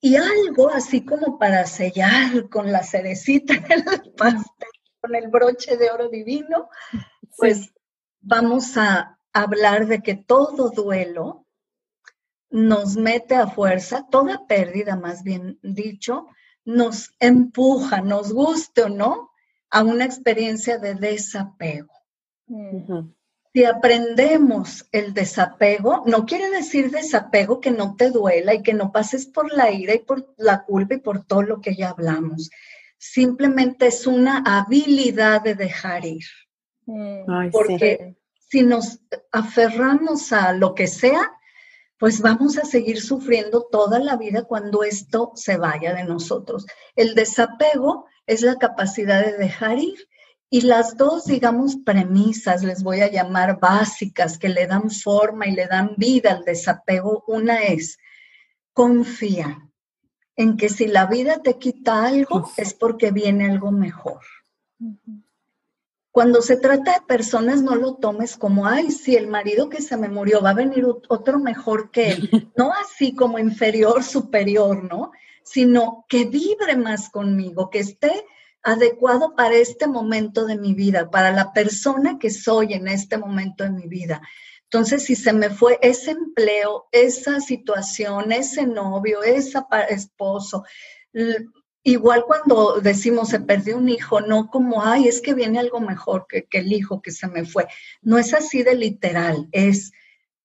[0.00, 3.54] Y algo así como para sellar con la cerecita
[5.04, 6.70] con el broche de oro divino,
[7.36, 7.72] pues
[8.20, 11.46] vamos a hablar de que todo duelo
[12.50, 16.26] nos mete a fuerza, toda pérdida más bien dicho,
[16.64, 19.30] nos empuja, nos guste o no,
[19.70, 21.92] a una experiencia de desapego.
[23.52, 28.92] Si aprendemos el desapego, no quiere decir desapego que no te duela y que no
[28.92, 32.50] pases por la ira y por la culpa y por todo lo que ya hablamos.
[32.98, 36.24] Simplemente es una habilidad de dejar ir.
[36.86, 37.50] Mm.
[37.50, 38.16] Porque
[38.48, 39.00] si nos
[39.32, 41.32] aferramos a lo que sea,
[41.98, 46.66] pues vamos a seguir sufriendo toda la vida cuando esto se vaya de nosotros.
[46.96, 49.96] El desapego es la capacidad de dejar ir
[50.50, 55.52] y las dos, digamos, premisas, les voy a llamar básicas, que le dan forma y
[55.52, 57.98] le dan vida al desapego, una es,
[58.72, 59.68] confía
[60.36, 64.20] en que si la vida te quita algo es porque viene algo mejor.
[66.14, 69.96] Cuando se trata de personas, no lo tomes como, ay, si el marido que se
[69.96, 72.30] me murió va a venir otro mejor que él.
[72.56, 75.10] No así como inferior, superior, ¿no?
[75.42, 78.24] Sino que vibre más conmigo, que esté
[78.62, 83.64] adecuado para este momento de mi vida, para la persona que soy en este momento
[83.64, 84.22] de mi vida.
[84.62, 89.58] Entonces, si se me fue ese empleo, esa situación, ese novio, ese
[89.88, 90.62] esposo,
[91.86, 96.26] Igual cuando decimos se perdió un hijo, no como, ay, es que viene algo mejor
[96.26, 97.66] que, el hijo que se me fue.
[98.00, 99.92] No es así de literal, es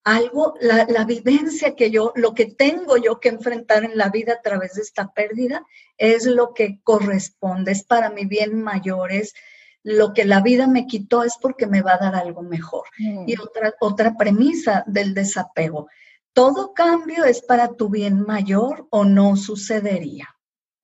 [0.03, 4.33] algo, la, la, vivencia que yo, lo que tengo yo que enfrentar en la vida
[4.33, 5.65] a través de esta pérdida
[5.97, 9.33] es lo que corresponde, es para mi bien mayor, es
[9.81, 12.83] lo que la vida me quitó es porque me va a dar algo mejor.
[12.97, 13.41] Y mm.
[13.41, 15.87] otra, otra premisa del desapego,
[16.33, 20.35] todo cambio es para tu bien mayor o no sucedería.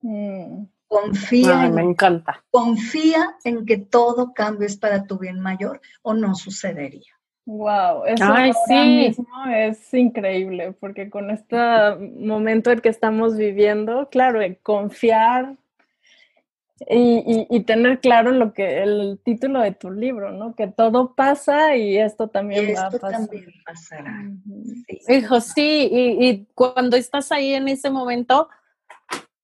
[0.06, 0.68] Mm.
[0.88, 2.44] Confía, me encanta.
[2.52, 7.12] confía en que todo cambio es para tu bien mayor o no sucedería.
[7.48, 8.34] Wow, eso
[8.76, 11.58] mismo es increíble, porque con este
[12.20, 15.56] momento en que estamos viviendo, claro, confiar
[16.88, 20.56] y, tener claro lo que el título de tu libro, ¿no?
[20.56, 23.12] Que todo pasa y esto también va a pasar.
[23.12, 24.24] También pasará.
[25.08, 28.50] Hijo, sí, y, y cuando estás ahí en ese momento,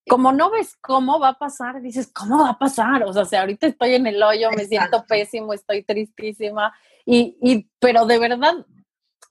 [0.08, 3.04] como no ves cómo va a pasar, dices, ¿cómo va a pasar?
[3.04, 6.74] O sea, si ahorita estoy en el hoyo, me siento pésimo, estoy tristísima,
[7.06, 8.66] y, y, pero de verdad,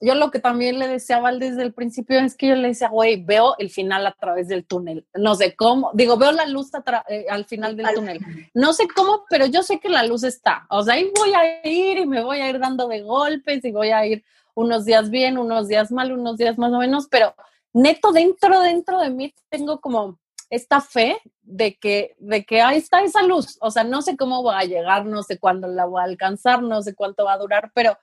[0.01, 3.23] yo lo que también le deseaba desde el principio es que yo le decía, güey,
[3.23, 5.05] veo el final a través del túnel.
[5.13, 6.71] No sé cómo, digo, veo la luz
[7.07, 8.19] eh, al final del túnel.
[8.55, 10.65] No sé cómo, pero yo sé que la luz está.
[10.71, 13.71] O sea, ahí voy a ir y me voy a ir dando de golpes y
[13.71, 14.23] voy a ir
[14.55, 17.35] unos días bien, unos días mal, unos días más o menos, pero
[17.71, 20.19] neto dentro, dentro de mí tengo como
[20.51, 23.57] esta fe de que, de que ahí está esa luz.
[23.61, 26.61] O sea, no sé cómo va a llegar, no sé cuándo la voy a alcanzar,
[26.61, 27.97] no sé cuánto va a durar, pero,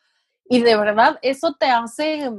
[0.49, 2.33] y de verdad, eso te hace,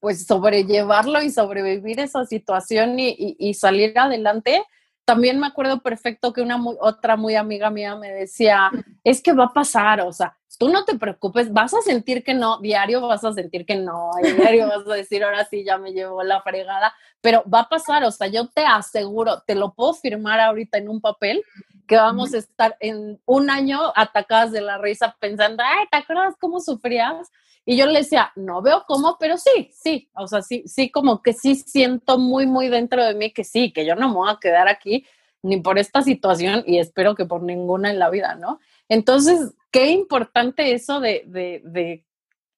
[0.00, 4.64] pues, sobrellevarlo y sobrevivir esa situación y, salir adelante.
[5.04, 8.70] También me acuerdo perfecto que una otra muy amiga mía me decía,
[9.04, 12.34] es que va a pasar, o sea, tú no te preocupes, vas a sentir que
[12.34, 15.92] no, diario vas a sentir que no, diario vas a decir, ahora sí, ya me
[15.92, 19.92] llevó la fregada, pero va a pasar, o sea, yo te aseguro, te lo puedo
[19.94, 21.42] firmar ahorita en un papel,
[21.86, 26.34] que vamos a estar en un año atacadas de la risa pensando, ay, ¿te acuerdas
[26.40, 27.30] cómo sufrías?
[27.64, 31.22] Y yo le decía, no veo cómo, pero sí, sí, o sea, sí, sí, como
[31.22, 34.30] que sí siento muy, muy dentro de mí que sí, que yo no me voy
[34.30, 35.06] a quedar aquí
[35.42, 38.60] ni por esta situación y espero que por ninguna en la vida, ¿no?
[38.88, 42.02] Entonces, qué importante eso de, de,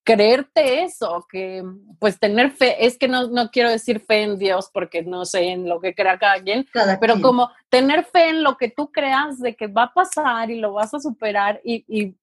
[0.05, 1.63] creerte eso, que
[1.99, 5.49] pues tener fe, es que no, no, quiero decir fe en Dios porque no sé
[5.49, 6.65] en lo que crea cada quien,
[6.99, 10.59] pero como tener fe en lo que tú creas de que va a pasar y
[10.59, 12.15] lo vas a superar y, y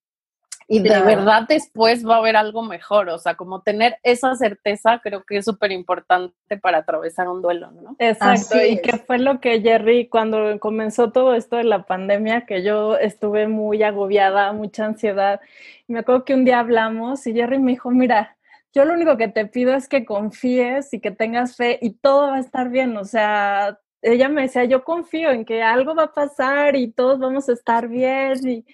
[0.69, 5.01] y de verdad después va a haber algo mejor, o sea, como tener esa certeza
[5.01, 7.95] creo que es súper importante para atravesar un duelo, ¿no?
[8.01, 12.65] Exacto, y que fue lo que Jerry, cuando comenzó todo esto de la pandemia, que
[12.65, 15.41] yo estuve muy agobiada, mucha ansiedad,
[15.87, 18.37] me acuerdo que un día hablamos y Jerry me dijo, mira,
[18.75, 22.31] yo lo único que te pido es que confíes y que tengas fe y todo
[22.31, 26.05] va a estar bien, o sea, ella me decía, yo confío en que algo va
[26.05, 28.65] a pasar y todos vamos a estar bien y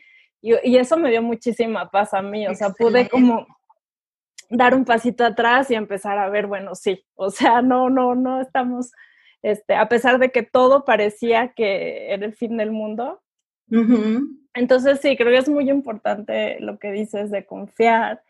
[0.43, 3.47] y, eso me dio muchísima paz a mí, o sea, pude como
[4.51, 8.41] dar un pasito atrás y empezar a ver, bueno, sí, o sea, no, no, no
[8.41, 8.91] estamos,
[9.41, 13.23] este, a pesar de que todo parecía que era el fin del mundo.
[14.55, 18.23] Entonces sí, creo que es muy importante lo que dices de confiar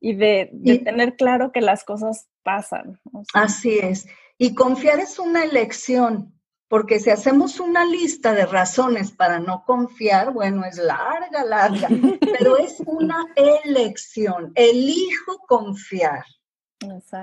[0.00, 0.50] y de,
[0.84, 3.00] tener claro que las cosas pasan.
[3.32, 4.06] Así es.
[4.36, 6.34] Y confiar es una elección,
[6.72, 11.86] porque si hacemos una lista de razones para no confiar, bueno, es larga, larga,
[12.38, 14.52] pero es una elección.
[14.54, 16.24] Elijo confiar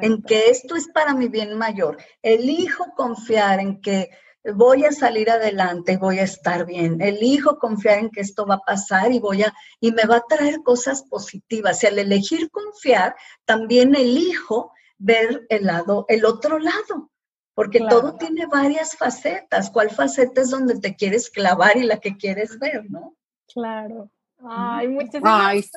[0.02, 1.98] en que esto es para mi bien mayor.
[2.22, 4.12] Elijo confiar en que
[4.54, 7.02] voy a salir adelante y voy a estar bien.
[7.02, 10.26] Elijo confiar en que esto va a pasar y voy a y me va a
[10.30, 11.82] traer cosas positivas.
[11.82, 17.10] Y al elegir confiar, también elijo ver el lado, el otro lado,
[17.60, 19.70] porque todo tiene varias facetas.
[19.70, 23.18] ¿Cuál faceta es donde te quieres clavar y la que quieres ver, no?
[23.54, 24.10] Claro.
[24.42, 25.70] Ay, muchas gracias.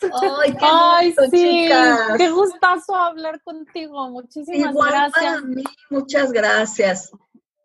[0.00, 1.68] Ay, qué, Ay, sí.
[2.16, 4.08] qué gustazo hablar contigo.
[4.08, 5.42] Muchísimas gracias.
[5.90, 7.12] muchas gracias.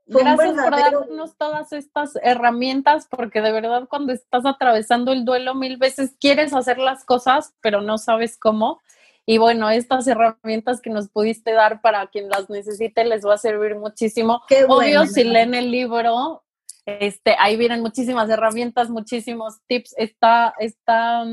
[0.07, 5.77] Gracias por darnos todas estas herramientas, porque de verdad cuando estás atravesando el duelo mil
[5.77, 8.81] veces quieres hacer las cosas, pero no sabes cómo.
[9.25, 13.37] Y bueno, estas herramientas que nos pudiste dar para quien las necesite les va a
[13.37, 14.41] servir muchísimo.
[14.67, 16.43] Obvio, si leen el libro,
[16.85, 19.93] este, ahí vienen muchísimas herramientas, muchísimos tips.
[19.97, 21.25] Está, está,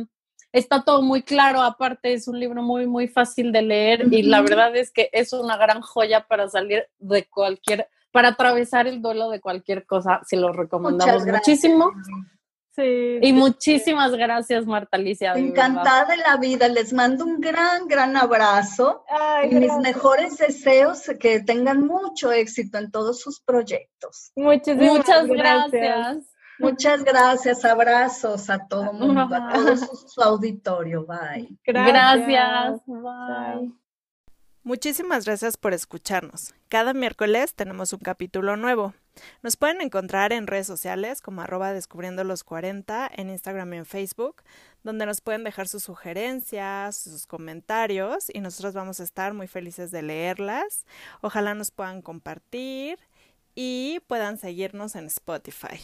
[0.52, 1.62] está todo muy claro.
[1.62, 5.32] Aparte, es un libro muy, muy fácil de leer y la verdad es que es
[5.32, 10.36] una gran joya para salir de cualquier para atravesar el duelo de cualquier cosa, se
[10.36, 11.92] lo recomendamos muchísimo.
[12.78, 15.32] Sí, y muchísimas gracias, Marta Alicia.
[15.32, 16.68] Encantada de la vida.
[16.68, 19.04] Les mando un gran, gran abrazo.
[19.50, 24.30] y mis mejores deseos que tengan mucho éxito en todos sus proyectos.
[24.36, 26.18] Muchas gracias.
[26.60, 27.64] Muchas gracias.
[27.64, 31.04] Abrazos a todo mundo, a todo su, auditorio.
[31.04, 31.58] Bye.
[31.66, 32.80] Gracias.
[32.86, 33.72] Bye.
[34.68, 36.54] Muchísimas gracias por escucharnos.
[36.68, 38.92] Cada miércoles tenemos un capítulo nuevo.
[39.42, 43.86] Nos pueden encontrar en redes sociales como arroba descubriendo los 40, en Instagram y en
[43.86, 44.42] Facebook,
[44.82, 49.90] donde nos pueden dejar sus sugerencias, sus comentarios y nosotros vamos a estar muy felices
[49.90, 50.84] de leerlas.
[51.22, 52.98] Ojalá nos puedan compartir
[53.54, 55.80] y puedan seguirnos en Spotify.